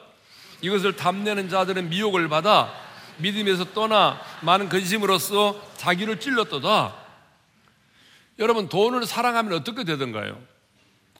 이것을 0.63 0.97
탐내는 0.97 1.49
자들은 1.49 1.89
미혹을 1.89 2.29
받아 2.29 2.73
믿음에서 3.19 3.73
떠나 3.73 4.21
많은 4.43 4.69
근심으로써 4.69 5.61
자기를 5.77 6.21
찔렀도다. 6.21 6.95
여러분 8.39 8.69
돈을 8.69 9.05
사랑하면 9.07 9.53
어떻게 9.53 9.85
되던가요? 9.85 10.41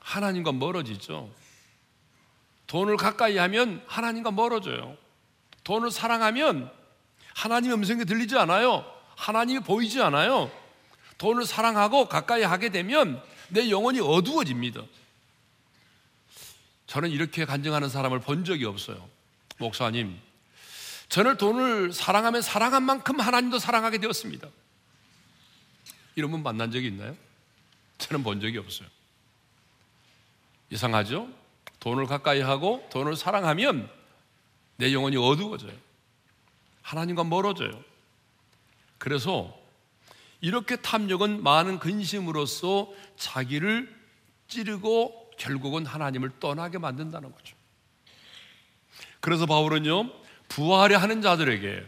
하나님과 0.01 0.53
멀어지죠. 0.53 1.31
돈을 2.67 2.97
가까이 2.97 3.37
하면 3.37 3.83
하나님과 3.87 4.31
멀어져요. 4.31 4.97
돈을 5.65 5.91
사랑하면 5.91 6.71
하나님의 7.35 7.77
음성이 7.77 8.05
들리지 8.05 8.39
않아요. 8.39 8.85
하나님이 9.17 9.61
보이지 9.61 10.01
않아요. 10.01 10.51
돈을 11.19 11.45
사랑하고 11.45 12.09
가까이 12.09 12.43
하게 12.43 12.71
되면 12.71 13.23
내 13.49 13.69
영혼이 13.69 14.01
어두워집니다. 14.01 14.83
저는 16.91 17.13
이렇게 17.13 17.45
간증하는 17.45 17.89
사람을 17.89 18.19
본 18.19 18.45
적이 18.45 18.65
없어요. 18.65 19.09
목사님, 19.59 20.21
저는 21.09 21.37
돈을 21.37 21.93
사랑하면 21.93 22.43
사랑한 22.43 22.83
만큼 22.83 23.21
하나님도 23.21 23.61
사랑하게 23.61 23.99
되었습니다. 23.99 24.49
이런 26.17 26.33
분 26.33 26.43
만난 26.43 26.73
적이 26.73 26.89
있나요? 26.89 27.17
저는 27.99 28.25
본 28.25 28.41
적이 28.41 28.59
없어요. 28.59 28.89
이상하죠? 30.71 31.29
돈을 31.79 32.07
가까이 32.07 32.41
하고 32.41 32.85
돈을 32.91 33.15
사랑하면 33.15 33.89
내 34.75 34.93
영혼이 34.93 35.17
어두워져요. 35.17 35.77
하나님과 36.83 37.23
멀어져요. 37.23 37.85
그래서 38.99 39.57
이렇게 40.41 40.75
탐욕은 40.75 41.45
많은 41.45 41.79
근심으로써 41.79 42.93
자기를 43.17 43.97
찌르고 44.49 45.20
결국은 45.41 45.87
하나님을 45.87 46.33
떠나게 46.39 46.77
만든다는 46.77 47.33
거죠. 47.33 47.57
그래서 49.21 49.47
바울은요, 49.47 50.11
부활해 50.49 50.95
하는 50.95 51.23
자들에게, 51.23 51.83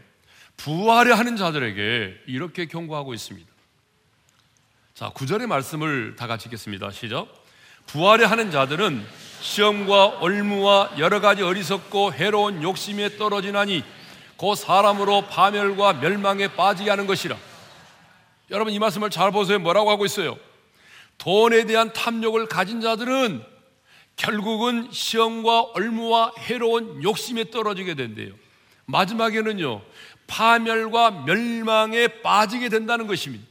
부활해 0.57 1.13
하는 1.13 1.37
자들에게 1.37 2.23
이렇게 2.27 2.67
경고하고 2.67 3.13
있습니다. 3.13 3.51
자, 4.95 5.11
구절의 5.11 5.47
말씀을 5.49 6.17
다 6.17 6.27
같이 6.27 6.47
읽겠습니다. 6.47 6.91
시작. 6.93 7.29
부활해 7.87 8.25
하는 8.25 8.51
자들은 8.51 9.05
시험과 9.41 10.21
올무와 10.21 10.93
여러 10.99 11.21
가지 11.21 11.43
어리석고 11.43 12.15
해로운 12.15 12.63
욕심에 12.63 13.17
떨어지나니 13.19 13.85
그 14.39 14.55
사람으로 14.55 15.27
파멸과 15.27 15.95
멸망에 15.95 16.49
빠지게 16.55 16.89
하는 16.89 17.07
것이라. 17.07 17.37
여러분 18.51 18.73
이 18.73 18.79
말씀을 18.79 19.11
잘 19.11 19.31
보세요. 19.31 19.59
뭐라고 19.59 19.91
하고 19.91 20.07
있어요? 20.07 20.39
돈에 21.23 21.67
대한 21.67 21.93
탐욕을 21.93 22.47
가진 22.47 22.81
자들은 22.81 23.45
결국은 24.17 24.89
시험과 24.91 25.61
얼무와 25.75 26.33
해로운 26.37 27.01
욕심에 27.05 27.51
떨어지게 27.51 27.95
된대요. 27.95 28.33
마지막에는요, 28.87 29.83
파멸과 30.27 31.23
멸망에 31.25 32.09
빠지게 32.23 32.69
된다는 32.69 33.07
것입니다. 33.07 33.45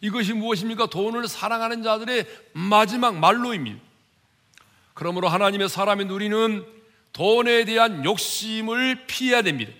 이것이 0.00 0.32
무엇입니까? 0.32 0.86
돈을 0.86 1.28
사랑하는 1.28 1.82
자들의 1.82 2.24
마지막 2.54 3.18
말로입니다. 3.18 3.78
그러므로 4.94 5.28
하나님의 5.28 5.68
사람인 5.68 6.08
우리는 6.08 6.64
돈에 7.12 7.66
대한 7.66 8.02
욕심을 8.02 9.06
피해야 9.06 9.42
됩니다. 9.42 9.72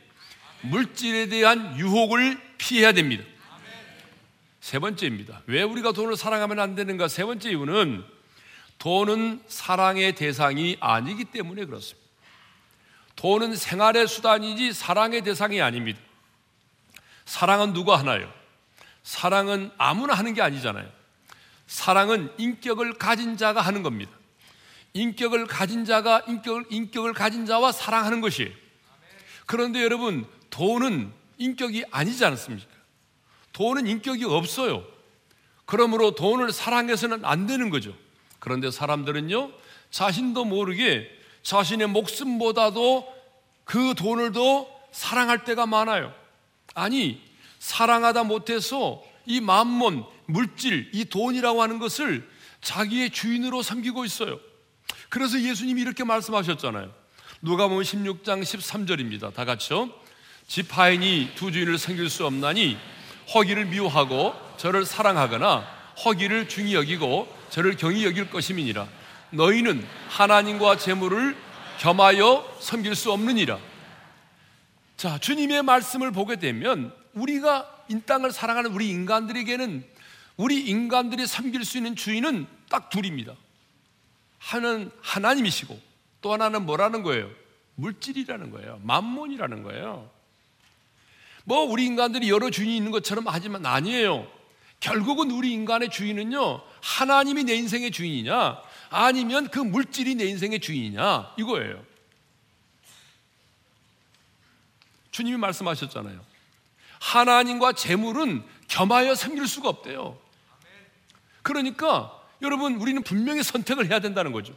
물질에 0.61 1.29
대한 1.29 1.79
유혹을 1.79 2.39
피해야 2.59 2.93
됩니다. 2.93 3.25
세 4.71 4.79
번째입니다. 4.79 5.43
왜 5.47 5.65
우리가 5.65 5.91
돈을 5.91 6.17
사랑하면 6.17 6.61
안 6.61 6.77
되는가? 6.77 7.09
세 7.09 7.25
번째 7.25 7.51
이유는 7.51 8.05
돈은 8.79 9.43
사랑의 9.49 10.15
대상이 10.15 10.77
아니기 10.79 11.25
때문에 11.25 11.65
그렇습니다. 11.65 12.09
돈은 13.17 13.57
생활의 13.57 14.07
수단이지 14.07 14.73
사랑의 14.73 15.23
대상이 15.23 15.61
아닙니다. 15.61 15.99
사랑은 17.25 17.73
누가 17.73 17.99
하나요? 17.99 18.33
사랑은 19.03 19.73
아무나 19.77 20.15
하는 20.15 20.35
게 20.35 20.41
아니잖아요. 20.41 20.89
사랑은 21.67 22.33
인격을 22.39 22.93
가진 22.95 23.37
자가 23.37 23.63
하는 23.63 23.83
겁니다. 23.83 24.13
인격을 24.93 25.49
가진 25.49 25.85
자가 25.85 26.21
인격을, 26.29 26.67
인격을 26.71 27.13
가진 27.13 27.45
자와 27.45 27.73
사랑하는 27.73 28.21
것이에요. 28.21 28.53
그런데 29.47 29.83
여러분, 29.83 30.25
돈은 30.51 31.13
인격이 31.39 31.87
아니지 31.91 32.25
않습니까? 32.25 32.70
돈은 33.53 33.87
인격이 33.87 34.25
없어요. 34.25 34.85
그러므로 35.65 36.15
돈을 36.15 36.53
사랑해서는 36.53 37.25
안 37.25 37.47
되는 37.47 37.71
거죠. 37.71 37.95
그런데 38.39 38.71
사람들은요, 38.71 39.53
자신도 39.91 40.45
모르게 40.45 41.09
자신의 41.43 41.89
목숨보다도 41.89 43.07
그 43.65 43.95
돈을 43.95 44.33
더 44.33 44.67
사랑할 44.93 45.45
때가 45.45 45.67
많아요. 45.67 46.13
아니, 46.75 47.23
사랑하다 47.59 48.25
못해서 48.25 49.03
이 49.27 49.41
만몬, 49.41 50.05
물질, 50.27 50.91
이 50.93 51.05
돈이라고 51.05 51.63
하는 51.63 51.79
것을 51.79 52.29
자기의 52.61 53.11
주인으로 53.11 53.63
섬기고 53.63 54.05
있어요. 54.05 54.41
그래서 55.09 55.41
예수님이 55.41 55.83
이렇게 55.83 56.05
말씀하셨잖아요. 56.05 56.93
누가 57.43 57.69
보면 57.69 57.85
16장 57.85 58.43
13절입니다. 58.43 59.33
다 59.33 59.45
같이요. 59.45 59.91
지파인이 60.47 61.33
두 61.37 61.53
주인을 61.53 61.79
섬길 61.79 62.11
수 62.11 62.27
없나니 62.27 62.77
허기를 63.35 63.67
미워하고 63.67 64.35
저를 64.57 64.85
사랑하거나 64.85 65.65
허기를 66.05 66.49
중히 66.49 66.75
여기고 66.75 67.29
저를 67.51 67.77
경히 67.77 68.05
여길 68.05 68.31
것임이니라. 68.31 68.89
너희는 69.31 69.87
하나님과 70.09 70.77
재물을 70.77 71.37
겸하여 71.79 72.57
섬길 72.61 72.95
수 72.95 73.13
없느니라. 73.13 73.59
자, 74.97 75.19
주님의 75.19 75.63
말씀을 75.63 76.11
보게 76.11 76.37
되면 76.37 76.93
우리가 77.15 77.85
이 77.89 78.01
땅을 78.01 78.33
사랑하는 78.33 78.73
우리 78.73 78.91
인간들에게는 78.91 79.85
우리 80.37 80.61
인간들이 80.67 81.27
섬길 81.27 81.65
수 81.65 81.77
있는 81.77 81.97
주인은 81.97 82.47
딱 82.69 82.91
둘입니다. 82.91 83.35
하나는 84.39 84.91
하나님이시고 85.03 85.79
또 86.21 86.33
하나는 86.33 86.67
뭐라는 86.67 87.03
거예요? 87.03 87.31
물질이라는 87.77 88.51
거예요. 88.51 88.81
만몬이라는 88.85 89.63
거예요. 89.63 90.11
뭐 91.45 91.63
우리 91.63 91.85
인간들이 91.87 92.29
여러 92.31 92.51
주인이 92.51 92.77
있는 92.77 92.91
것처럼 92.91 93.25
하지만 93.27 93.67
아니에요. 93.67 94.27
결국은 94.81 95.31
우리 95.31 95.53
인간의 95.53 95.91
주인은요, 95.91 96.63
하나님이 96.81 97.45
내 97.45 97.55
인생의 97.55 97.91
주인이냐, 97.91 98.59
아니면 98.89 99.49
그 99.49 99.59
물질이 99.59 100.15
내 100.15 100.25
인생의 100.25 100.61
주인이냐, 100.61 101.35
이거예요. 101.37 101.85
주님이 105.11 105.37
말씀하셨잖아요. 105.37 106.21
하나님과 106.99 107.73
재물은 107.73 108.43
겸하여 108.69 109.15
섬길 109.15 109.47
수가 109.47 109.69
없대요. 109.69 110.19
그러니까 111.43 112.19
여러분, 112.41 112.77
우리는 112.77 113.03
분명히 113.03 113.43
선택을 113.43 113.91
해야 113.91 114.01
된다는 114.01 114.33
거죠. 114.33 114.55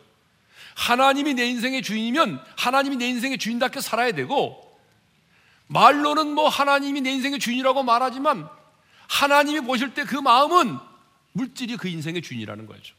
하나님이 0.75 1.33
내 1.33 1.45
인생의 1.47 1.81
주인이면 1.81 2.41
하나님이 2.57 2.95
내 2.95 3.07
인생의 3.07 3.37
주인답게 3.39 3.81
살아야 3.81 4.13
되고, 4.13 4.62
말로는 5.67 6.33
뭐 6.33 6.49
하나님이 6.49 7.01
내 7.01 7.11
인생의 7.11 7.39
주인이라고 7.39 7.83
말하지만 7.83 8.47
하나님이 9.07 9.61
보실 9.61 9.93
때 9.93 10.03
그 10.05 10.15
마음은 10.15 10.77
물질이 11.33 11.77
그 11.77 11.87
인생의 11.87 12.21
주인이라는 12.21 12.65
거죠. 12.67 12.95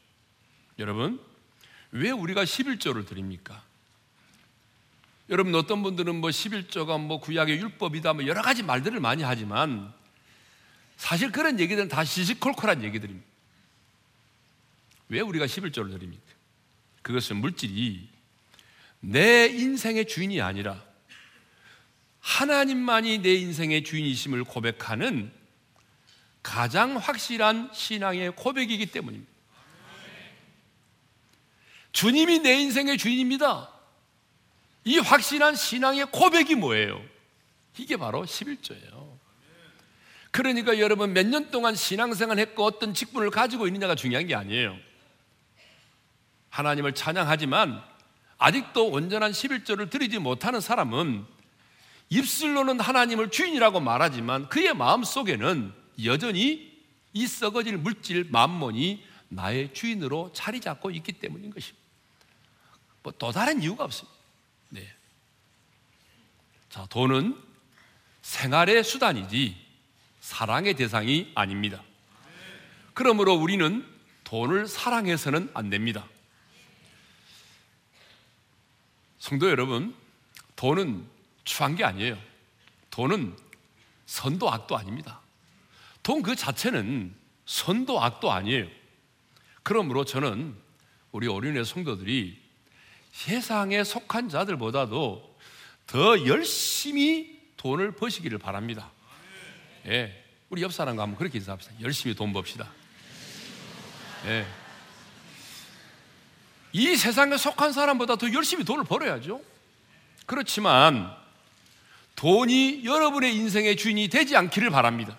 여러분, 0.79 1.19
왜 1.91 2.11
우리가 2.11 2.43
11조를 2.43 3.07
드립니까? 3.07 3.63
여러분 5.29 5.55
어떤 5.55 5.81
분들은 5.81 6.15
뭐 6.15 6.29
11조가 6.29 6.99
뭐 6.99 7.19
구약의 7.19 7.57
율법이다 7.57 8.13
뭐 8.13 8.27
여러 8.27 8.41
가지 8.43 8.61
말들을 8.61 8.99
많이 8.99 9.23
하지만 9.23 9.91
사실 10.97 11.31
그런 11.31 11.59
얘기들은 11.59 11.87
다 11.87 12.03
시시콜콜한 12.03 12.83
얘기들입니다. 12.83 13.25
왜 15.09 15.21
우리가 15.21 15.45
11조를 15.45 15.91
드립니까? 15.91 16.23
그것은 17.01 17.37
물질이 17.37 18.07
내 18.99 19.47
인생의 19.47 20.07
주인이 20.07 20.41
아니라 20.41 20.83
하나님만이 22.25 23.19
내 23.19 23.35
인생의 23.35 23.83
주인이심을 23.83 24.45
고백하는 24.45 25.31
가장 26.41 26.97
확실한 26.97 27.69
신앙의 27.71 28.35
고백이기 28.35 28.87
때문입니다. 28.87 29.31
주님이 31.91 32.39
내 32.39 32.55
인생의 32.55 32.97
주인입니다. 32.97 33.69
이 34.85 34.97
확실한 34.97 35.55
신앙의 35.55 36.07
고백이 36.11 36.55
뭐예요? 36.55 36.99
이게 37.77 37.95
바로 37.95 38.25
11조예요. 38.25 39.15
그러니까 40.31 40.79
여러분 40.79 41.13
몇 41.13 41.27
년 41.27 41.51
동안 41.51 41.75
신앙생활 41.75 42.39
했고 42.39 42.65
어떤 42.65 42.95
직분을 42.95 43.29
가지고 43.29 43.67
있느냐가 43.67 43.93
중요한 43.93 44.25
게 44.25 44.33
아니에요. 44.33 44.75
하나님을 46.49 46.95
찬양하지만 46.95 47.81
아직도 48.39 48.89
온전한 48.89 49.31
11조를 49.31 49.91
드리지 49.91 50.17
못하는 50.17 50.59
사람은 50.59 51.34
입술로는 52.09 52.79
하나님을 52.79 53.31
주인이라고 53.31 53.79
말하지만 53.79 54.47
그의 54.49 54.73
마음 54.73 55.03
속에는 55.03 55.73
여전히 56.03 56.75
이 57.13 57.27
썩어질 57.27 57.77
물질 57.77 58.27
만몬이 58.29 59.03
나의 59.29 59.73
주인으로 59.73 60.31
자리 60.33 60.59
잡고 60.59 60.91
있기 60.91 61.13
때문인 61.13 61.51
것입니다. 61.51 61.83
뭐 63.03 63.13
또 63.17 63.31
다른 63.31 63.61
이유가 63.61 63.83
없습니다. 63.85 64.15
네. 64.69 64.87
자, 66.69 66.85
돈은 66.87 67.41
생활의 68.21 68.83
수단이지 68.83 69.55
사랑의 70.19 70.73
대상이 70.73 71.31
아닙니다. 71.35 71.83
그러므로 72.93 73.33
우리는 73.35 73.85
돈을 74.23 74.67
사랑해서는 74.67 75.51
안 75.53 75.69
됩니다. 75.69 76.07
성도 79.19 79.49
여러분, 79.49 79.95
돈은 80.55 81.07
추한 81.45 81.75
게 81.75 81.83
아니에요. 81.83 82.17
돈은 82.89 83.37
선도 84.05 84.51
악도 84.51 84.77
아닙니다. 84.77 85.21
돈 86.03 86.21
그 86.21 86.35
자체는 86.35 87.15
선도 87.45 88.01
악도 88.01 88.31
아니에요. 88.31 88.67
그러므로 89.63 90.05
저는 90.05 90.55
우리 91.11 91.27
어린애 91.27 91.63
성도들이 91.63 92.39
세상에 93.11 93.83
속한 93.83 94.29
자들보다도 94.29 95.37
더 95.87 96.25
열심히 96.27 97.41
돈을 97.57 97.93
버시기를 97.93 98.37
바랍니다. 98.37 98.91
예. 99.87 100.23
우리 100.49 100.61
옆 100.61 100.73
사람과 100.73 101.03
한번 101.03 101.17
그렇게 101.17 101.37
인사합시다. 101.37 101.75
열심히 101.81 102.13
돈 102.15 102.33
법시다. 102.33 102.71
예. 104.25 104.45
이 106.73 106.95
세상에 106.95 107.37
속한 107.37 107.71
사람보다 107.71 108.17
더 108.17 108.31
열심히 108.33 108.63
돈을 108.65 108.83
벌어야죠. 108.83 109.41
그렇지만 110.25 111.15
돈이 112.15 112.85
여러분의 112.85 113.35
인생의 113.35 113.75
주인이 113.75 114.07
되지 114.07 114.35
않기를 114.35 114.69
바랍니다. 114.69 115.17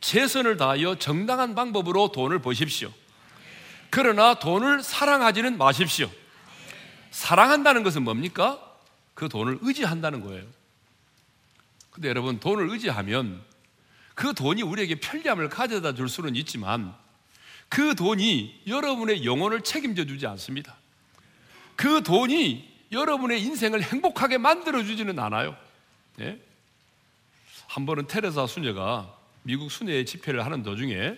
최선을 0.00 0.56
다하여 0.56 0.94
정당한 0.96 1.54
방법으로 1.54 2.12
돈을 2.12 2.40
버십시오. 2.40 2.92
그러나 3.90 4.34
돈을 4.34 4.82
사랑하지는 4.82 5.58
마십시오. 5.58 6.10
사랑한다는 7.10 7.82
것은 7.82 8.02
뭡니까? 8.02 8.60
그 9.14 9.28
돈을 9.28 9.58
의지한다는 9.60 10.22
거예요. 10.22 10.44
근데 11.90 12.08
여러분, 12.08 12.40
돈을 12.40 12.70
의지하면 12.70 13.42
그 14.14 14.32
돈이 14.32 14.62
우리에게 14.62 15.00
편리함을 15.00 15.48
가져다 15.48 15.94
줄 15.94 16.08
수는 16.08 16.36
있지만 16.36 16.94
그 17.68 17.94
돈이 17.94 18.62
여러분의 18.66 19.24
영혼을 19.24 19.62
책임져 19.62 20.04
주지 20.04 20.26
않습니다. 20.26 20.76
그 21.76 22.02
돈이 22.02 22.69
여러분의 22.92 23.42
인생을 23.42 23.82
행복하게 23.82 24.38
만들어 24.38 24.82
주지는 24.82 25.18
않아요. 25.18 25.56
예? 26.20 26.40
한 27.68 27.86
번은 27.86 28.06
테레사 28.06 28.46
수녀가 28.46 29.16
미국 29.42 29.70
순회 29.70 30.04
집회를 30.04 30.44
하는 30.44 30.62
도중에 30.62 31.16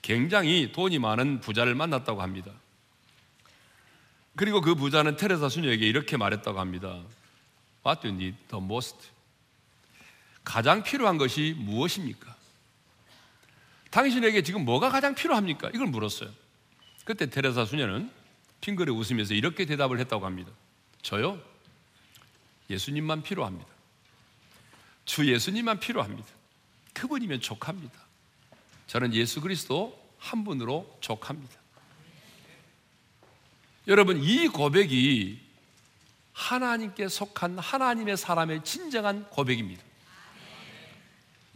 굉장히 0.00 0.72
돈이 0.72 0.98
많은 0.98 1.40
부자를 1.40 1.74
만났다고 1.74 2.22
합니다. 2.22 2.52
그리고 4.34 4.60
그 4.60 4.74
부자는 4.74 5.16
테레사 5.16 5.48
수녀에게 5.48 5.86
이렇게 5.86 6.16
말했다고 6.16 6.58
합니다. 6.58 7.00
What 7.86 8.00
do 8.00 8.10
you 8.10 8.14
need 8.14 8.36
the 8.48 8.64
most? 8.64 8.96
가장 10.42 10.82
필요한 10.82 11.18
것이 11.18 11.54
무엇입니까? 11.58 12.34
당신에게 13.90 14.42
지금 14.42 14.64
뭐가 14.64 14.88
가장 14.88 15.14
필요합니까? 15.14 15.70
이걸 15.74 15.86
물었어요. 15.88 16.30
그때 17.04 17.28
테레사 17.28 17.66
수녀는 17.66 18.10
핑거에 18.62 18.86
웃으면서 18.88 19.34
이렇게 19.34 19.66
대답을 19.66 19.98
했다고 20.00 20.24
합니다. 20.24 20.50
저요? 21.02 21.38
예수님만 22.70 23.22
필요합니다. 23.22 23.68
주 25.04 25.30
예수님만 25.30 25.80
필요합니다. 25.80 26.28
그분이면 26.94 27.40
족합니다. 27.40 27.92
저는 28.86 29.12
예수 29.12 29.40
그리스도 29.40 30.00
한 30.18 30.44
분으로 30.44 30.96
족합니다. 31.00 31.60
여러분, 33.88 34.22
이 34.22 34.48
고백이 34.48 35.40
하나님께 36.32 37.08
속한 37.08 37.58
하나님의 37.58 38.16
사람의 38.16 38.64
진정한 38.64 39.28
고백입니다. 39.28 39.82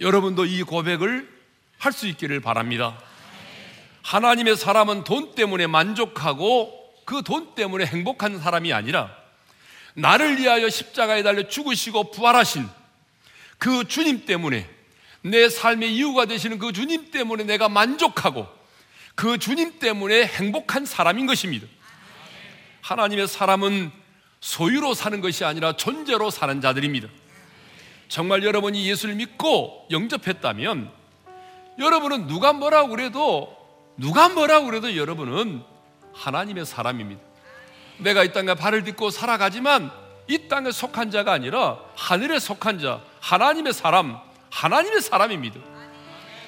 여러분도 0.00 0.44
이 0.44 0.62
고백을 0.62 1.34
할 1.78 1.92
수 1.92 2.06
있기를 2.08 2.40
바랍니다. 2.40 3.00
하나님의 4.02 4.56
사람은 4.56 5.04
돈 5.04 5.34
때문에 5.34 5.66
만족하고 5.66 6.75
그 7.06 7.22
돈 7.22 7.54
때문에 7.54 7.86
행복한 7.86 8.38
사람이 8.38 8.72
아니라 8.72 9.10
나를 9.94 10.38
위하여 10.38 10.68
십자가에 10.68 11.22
달려 11.22 11.48
죽으시고 11.48 12.10
부활하신 12.10 12.68
그 13.58 13.88
주님 13.88 14.26
때문에 14.26 14.68
내 15.22 15.48
삶의 15.48 15.94
이유가 15.94 16.26
되시는 16.26 16.58
그 16.58 16.72
주님 16.72 17.10
때문에 17.10 17.44
내가 17.44 17.68
만족하고 17.68 18.46
그 19.14 19.38
주님 19.38 19.78
때문에 19.78 20.26
행복한 20.26 20.84
사람인 20.84 21.26
것입니다. 21.26 21.66
하나님의 22.82 23.26
사람은 23.26 23.90
소유로 24.40 24.94
사는 24.94 25.20
것이 25.20 25.44
아니라 25.44 25.74
존재로 25.76 26.30
사는 26.30 26.60
자들입니다. 26.60 27.08
정말 28.08 28.44
여러분이 28.44 28.86
예수를 28.88 29.14
믿고 29.14 29.86
영접했다면 29.90 30.92
여러분은 31.78 32.26
누가 32.26 32.52
뭐라고 32.52 32.88
그래도 32.90 33.56
누가 33.96 34.28
뭐라고 34.28 34.66
그래도 34.66 34.96
여러분은 34.96 35.75
하나님의 36.16 36.66
사람입니다. 36.66 37.20
내가 37.98 38.24
이 38.24 38.32
땅에 38.32 38.54
발을 38.54 38.84
딛고 38.84 39.10
살아가지만 39.10 39.90
이 40.28 40.48
땅에 40.48 40.70
속한 40.70 41.10
자가 41.10 41.32
아니라 41.32 41.78
하늘에 41.94 42.38
속한 42.38 42.80
자, 42.80 43.00
하나님의 43.20 43.72
사람, 43.72 44.18
하나님의 44.50 45.00
사람입니다. 45.00 45.60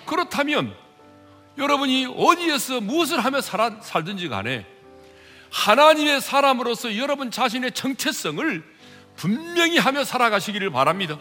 그렇다면 0.05 0.75
여러분이 1.57 2.15
어디에서 2.17 2.81
무엇을 2.81 3.25
하며 3.25 3.41
살아, 3.41 3.81
살든지 3.81 4.29
간에 4.29 4.67
하나님의 5.51 6.21
사람으로서 6.21 6.97
여러분 6.97 7.31
자신의 7.31 7.73
정체성을 7.73 8.65
분명히 9.17 9.79
하며 9.79 10.05
살아가시기를 10.05 10.71
바랍니다. 10.71 11.19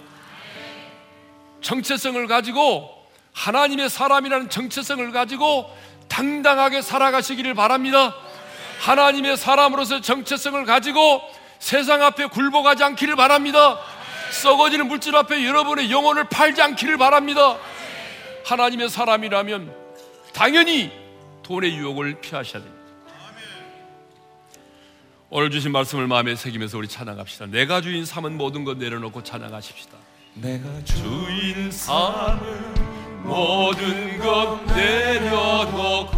정체성을 1.61 2.27
가지고 2.27 2.89
하나님의 3.33 3.89
사람이라는 3.89 4.49
정체성을 4.49 5.11
가지고 5.11 5.75
당당하게 6.07 6.81
살아가시기를 6.81 7.53
바랍니다. 7.53 8.15
하나님의 8.80 9.38
사람으로서 9.38 10.01
정체성을 10.01 10.63
가지고 10.65 11.21
세상 11.59 12.01
앞에 12.03 12.28
굴복하지 12.28 12.84
않기를 12.84 13.15
바랍니다. 13.15 13.80
썩어지는 14.32 14.88
물질 14.88 15.15
앞에 15.15 15.45
여러분의 15.45 15.91
영혼을 15.91 16.25
팔지 16.25 16.61
않기를 16.61 16.97
바랍니다. 16.97 17.57
하나님의 18.45 18.89
사람이라면 18.89 19.73
당연히 20.34 20.91
돈의 21.43 21.75
유혹을 21.75 22.21
피하셔야 22.21 22.61
됩니다. 22.61 22.78
오늘 25.30 25.51
주신 25.51 25.73
말씀을 25.73 26.07
마음에 26.07 26.36
새기면서 26.36 26.78
우리 26.78 26.88
찬양합시다. 26.88 27.47
내가 27.47 27.82
주인 27.82 28.05
삼은 28.05 28.38
모든 28.38 28.63
것 28.63 28.78
내려놓고 28.78 29.23
찬양하십시다. 29.23 29.97
내가 30.36 30.69
주인 30.86 31.69
삼은 31.71 33.23
모든 33.23 34.19
것 34.19 34.63
내려놓고 34.67 36.17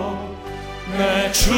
내 1.01 1.31
주 1.31 1.49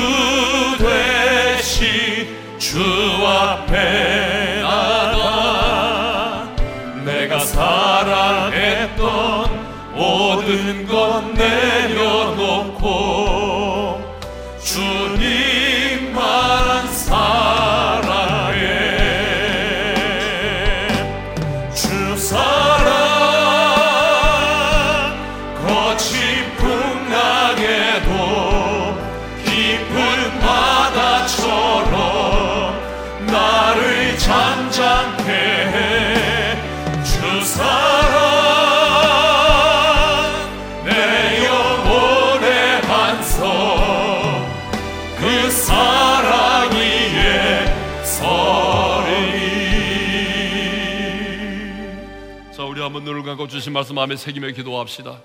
되시 0.78 2.30
주 2.58 2.80
앞에 3.28 4.62
나가. 4.62 6.48
내가 7.04 7.40
사랑했던 7.40 9.04
모든 9.96 10.88
것내 10.88 11.83
감고 53.34 53.48
주신 53.48 53.74
말씀 53.74 53.96
마음에 53.96 54.16
새기며 54.16 54.50
기도합시다. 54.50 55.20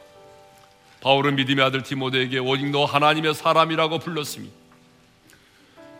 바울은 1.01 1.37
믿음의 1.37 1.65
아들 1.65 1.83
디모데에게 1.83 2.39
오직 2.39 2.71
너 2.71 2.85
하나님의 2.85 3.35
사람이라고 3.35 3.99
불렀습니다. 3.99 4.55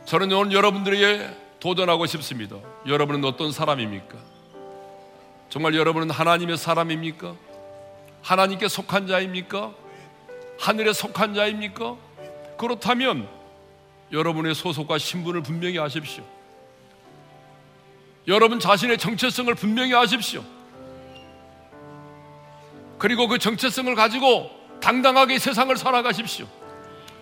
저는 0.07 0.33
오늘 0.33 0.53
여러분들에게 0.53 1.29
도전하고 1.61 2.07
싶습니다. 2.07 2.57
여러분은 2.87 3.25
어떤 3.25 3.53
사람입니까? 3.53 4.17
정말 5.51 5.75
여러분은 5.75 6.11
하나님의 6.11 6.57
사람입니까? 6.57 7.35
하나님께 8.23 8.69
속한 8.69 9.07
자입니까? 9.07 9.73
하늘에 10.59 10.93
속한 10.93 11.35
자입니까? 11.35 11.97
그렇다면 12.59 13.29
여러분의 14.13 14.55
소속과 14.55 14.99
신분을 14.99 15.43
분명히 15.43 15.77
하십시오. 15.77 16.25
여러분 18.27 18.61
자신의 18.61 18.99
정체성을 18.99 19.55
분명히 19.55 19.93
하십시오. 19.93 20.43
그리고 22.99 23.29
그 23.29 23.39
정체성을 23.39 23.95
가지고 23.95 24.51
당당하게 24.81 25.39
세상을 25.39 25.75
살아가십시오. 25.77 26.47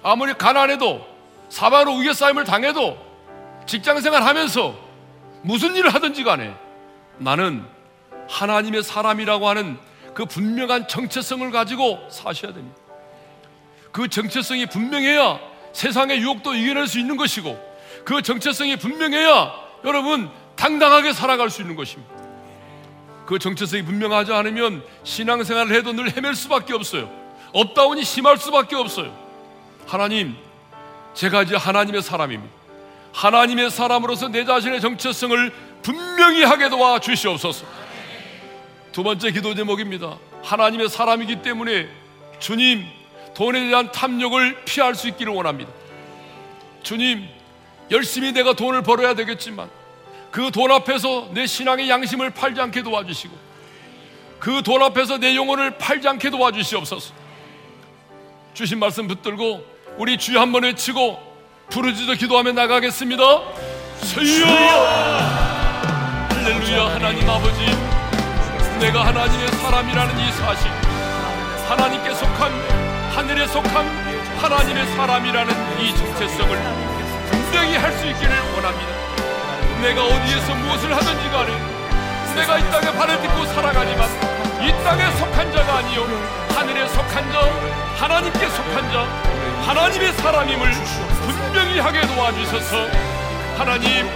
아무리 0.03 0.35
가난해도 0.35 1.07
사바로 1.49 1.93
우겨싸임을 1.93 2.45
당해도 2.45 2.99
직장 3.67 4.01
생활 4.01 4.23
하면서 4.23 4.79
무슨 5.43 5.77
일을 5.77 5.93
하든지 5.95 6.25
간에 6.25 6.55
나는 7.19 7.65
하나님의 8.29 8.83
사람이라고 8.83 9.49
하는 9.49 9.79
그 10.15 10.25
분명한 10.25 10.89
정체성을 10.89 11.51
가지고 11.51 12.01
사셔야 12.11 12.53
됩니다. 12.53 12.77
그 13.93 14.09
정체성이 14.09 14.67
분명해야 14.67 15.39
세상의 15.73 16.21
유혹도 16.21 16.55
이겨낼 16.55 16.87
수 16.87 16.99
있는 16.99 17.17
것이고 17.17 17.59
그 18.05 18.23
정체성이 18.23 18.77
분명해야 18.77 19.53
여러분 19.85 20.31
당당하게 20.57 21.13
살아갈 21.13 21.51
수 21.51 21.61
있는 21.63 21.77
것입니다. 21.77 22.16
그 23.27 23.39
정체성이 23.39 23.83
분명하지 23.85 24.33
않으면 24.33 24.83
신앙생활을 25.05 25.75
해도 25.75 25.93
늘 25.93 26.17
헤맬 26.17 26.35
수밖에 26.35 26.73
없어요. 26.73 27.11
up 27.53 27.68
down이 27.68 28.05
심할 28.05 28.39
수밖에 28.39 28.77
없어요. 28.77 29.15
하나님, 29.87 30.37
제가 31.15 31.43
이제 31.43 31.57
하나님의 31.57 32.03
사람입니다. 32.03 32.55
하나님의 33.13 33.71
사람으로서 33.71 34.29
내 34.29 34.45
자신의 34.45 34.81
정체성을 34.81 35.53
분명히 35.83 36.45
하게 36.45 36.69
도와 36.69 37.01
주시옵소서. 37.01 37.67
두 38.93 39.03
번째 39.03 39.31
기도 39.31 39.55
제목입니다. 39.55 40.19
하나님의 40.43 40.89
사람이기 40.89 41.43
때문에 41.43 41.89
주님, 42.39 42.85
돈에 43.35 43.69
대한 43.69 43.91
탐욕을 43.91 44.65
피할 44.65 44.95
수 44.95 45.09
있기를 45.09 45.33
원합니다. 45.33 45.71
주님, 46.83 47.27
열심히 47.91 48.33
내가 48.33 48.53
돈을 48.53 48.83
벌어야 48.83 49.15
되겠지만 49.15 49.69
그 50.37 50.51
돈 50.51 50.71
앞에서 50.71 51.29
내 51.33 51.47
신앙의 51.47 51.89
양심을 51.89 52.29
팔지 52.29 52.61
않게 52.61 52.83
도와주시고 52.83 53.35
그 54.39 54.61
돈 54.63 54.83
앞에서 54.83 55.17
내 55.17 55.35
영혼을 55.35 55.79
팔지 55.79 56.07
않게 56.07 56.29
도와주시옵소서. 56.29 57.15
주신 58.53 58.79
말씀 58.79 59.09
붙들고 59.09 59.65
우리 59.97 60.19
주여 60.19 60.39
한번 60.39 60.65
외치고 60.65 61.19
부르짖어 61.71 62.13
기도하며 62.17 62.53
나가겠습니다. 62.53 63.23
주여! 64.13 64.47
할렐루야 66.29 66.85
하나님 66.95 67.31
아버지 67.31 67.61
내가 68.79 69.07
하나님의 69.07 69.49
사람이라는 69.49 70.19
이 70.21 70.33
사실 70.33 70.71
하나님께 71.67 72.15
속한 72.15 72.53
하늘에 73.15 73.47
속한 73.47 73.87
하나님의 74.37 74.87
사람이라는 74.97 75.81
이 75.81 75.97
정체성을 75.97 76.59
분명히 77.31 77.77
할 77.77 77.91
수 77.95 78.07
있기를 78.07 78.37
원합니다. 78.55 78.97
내가 79.83 80.03
어디에서 80.05 80.55
무엇을 80.55 80.97
하든지 80.97 81.31
간에 81.31 81.53
내가 82.35 82.59
이 82.59 82.71
땅에 82.71 82.93
발을 82.97 83.23
딛고 83.23 83.47
살아가지만 83.47 84.09
이 84.63 84.73
땅에 84.85 85.11
속한 85.17 85.53
자가 85.53 85.77
아니요. 85.79 86.07
하늘에 86.55 86.89
속한 86.89 87.33
자 87.33 87.41
하나님께 87.99 88.49
속한 88.49 88.93
자 88.93 89.03
하나님의 89.67 90.13
사람임을 90.15 90.73
분명히 90.73 91.79
하게 91.79 92.01
도와주셔서. 92.03 92.77
하나님 93.59 94.09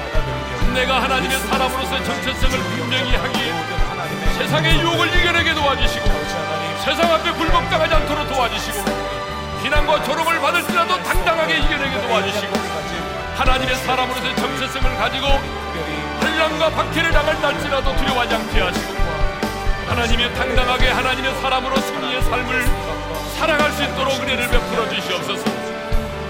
내가 0.75 1.03
하나님의 1.03 1.39
사람으로서의 1.39 2.05
정체성을 2.05 2.59
분명히 2.59 3.17
하기에 3.17 3.53
세상의 4.39 4.81
유혹을 4.81 5.09
이겨내게 5.09 5.55
도와주시고 5.55 6.07
세상 6.85 7.11
앞에 7.13 7.33
굴복당하지 7.33 7.95
않도록 7.95 8.29
도와주시고 8.29 8.85
비난과 9.63 10.05
조롱을 10.05 10.41
받을지라도 10.41 11.03
당당하게 11.03 11.59
이겨내게 11.59 12.07
도와주시고 12.07 12.53
하나님의 13.37 13.75
사람으로서의 13.77 14.37
정체성을 14.37 14.97
가지고 14.97 15.27
환란과 16.21 16.71
박해를 16.71 17.11
당할 17.11 17.41
날지라도 17.41 17.97
두려워하지 17.97 18.35
않게 18.35 18.61
하시고 18.61 18.95
하나님의 19.89 20.35
당당하게 20.35 20.89
하나님의 20.89 21.35
사람으로 21.41 21.77
승리의 21.77 22.23
삶을 22.23 22.65
살아갈 23.39 23.73
수 23.73 23.83
있도록 23.83 24.15
은혜를 24.21 24.49
베풀어 24.49 24.89
주시옵소서. 24.91 25.45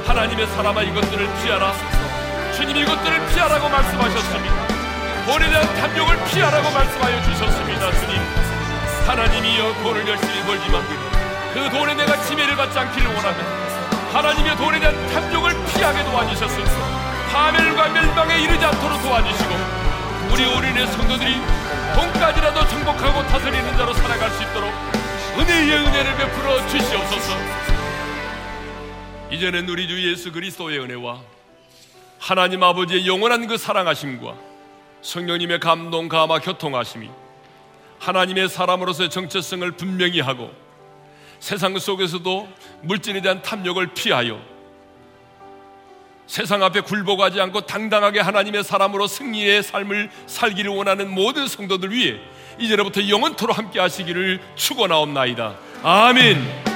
하나님의 0.07 0.46
사람아 0.46 0.82
이것들을 0.82 1.28
피하라. 1.42 1.72
주님 2.57 2.76
이것들을 2.76 3.28
피하라고 3.28 3.68
말씀하셨습니다. 3.68 4.55
돈에 5.26 5.51
대한 5.51 5.74
탐욕을 5.74 6.24
피하라고 6.24 6.70
말씀하여 6.70 7.22
주셨습니다 7.22 7.92
주님. 7.92 8.18
하나님이여 9.07 9.74
돈을 9.82 10.09
열심히 10.09 10.42
벌지만 10.44 10.82
그 11.53 11.68
돈에 11.70 11.94
내가 11.94 12.16
지배를 12.22 12.57
받지 12.57 12.78
않기를 12.78 13.09
원합니다 13.09 13.59
하나님의 14.12 14.56
돈에 14.56 14.80
대한 14.80 14.94
탐욕을 15.08 15.52
피하게 15.66 16.04
도와주셨소서. 16.04 17.00
파멸과 17.32 17.88
멸망에 17.90 18.40
이르지 18.42 18.64
않도록 18.64 19.00
도와주시고 19.02 19.54
우리 20.32 20.44
어린의 20.44 20.86
성도들이 20.88 21.36
돈까지라도 21.94 22.68
정복하고 22.68 23.22
다스리는 23.28 23.76
자로 23.76 23.94
살아갈 23.94 24.30
수 24.30 24.42
있도록 24.42 24.72
은혜의 25.38 25.86
은혜를 25.86 26.16
베풀어 26.16 26.66
주시옵소서. 26.66 27.36
이제는 29.30 29.68
우리 29.68 29.86
주 29.86 30.11
예수 30.11 30.32
그리스도의 30.32 30.80
은혜와 30.80 31.20
하나님 32.18 32.64
아버지의 32.64 33.06
영원한 33.06 33.46
그 33.46 33.56
사랑하심과 33.56 34.34
성령님의 35.02 35.61
감동 35.61 36.08
감화 36.08 36.40
교통하심이 36.40 37.08
하나님의 38.00 38.48
사람으로서의 38.48 39.08
정체성을 39.08 39.70
분명히 39.72 40.20
하고 40.20 40.52
세상 41.41 41.76
속에서도 41.78 42.49
물질에 42.82 43.20
대한 43.20 43.43
탐욕을 43.43 43.88
피하여 43.95 44.41
세상 46.26 46.62
앞에 46.62 46.82
굴복하지 46.82 47.41
않고 47.41 47.62
당당하게 47.62 48.20
하나님의 48.20 48.62
사람으로 48.62 49.09
승리의 49.09 49.64
삶을 49.64 50.11
살기를 50.26 50.70
원하는 50.70 51.12
모든 51.12 51.49
성도들 51.49 51.91
위해 51.91 52.20
이제로부터 52.57 53.09
영원토로 53.09 53.53
함께 53.53 53.80
하시기를 53.80 54.41
축원하옵나이다. 54.55 55.57
아멘. 55.82 56.69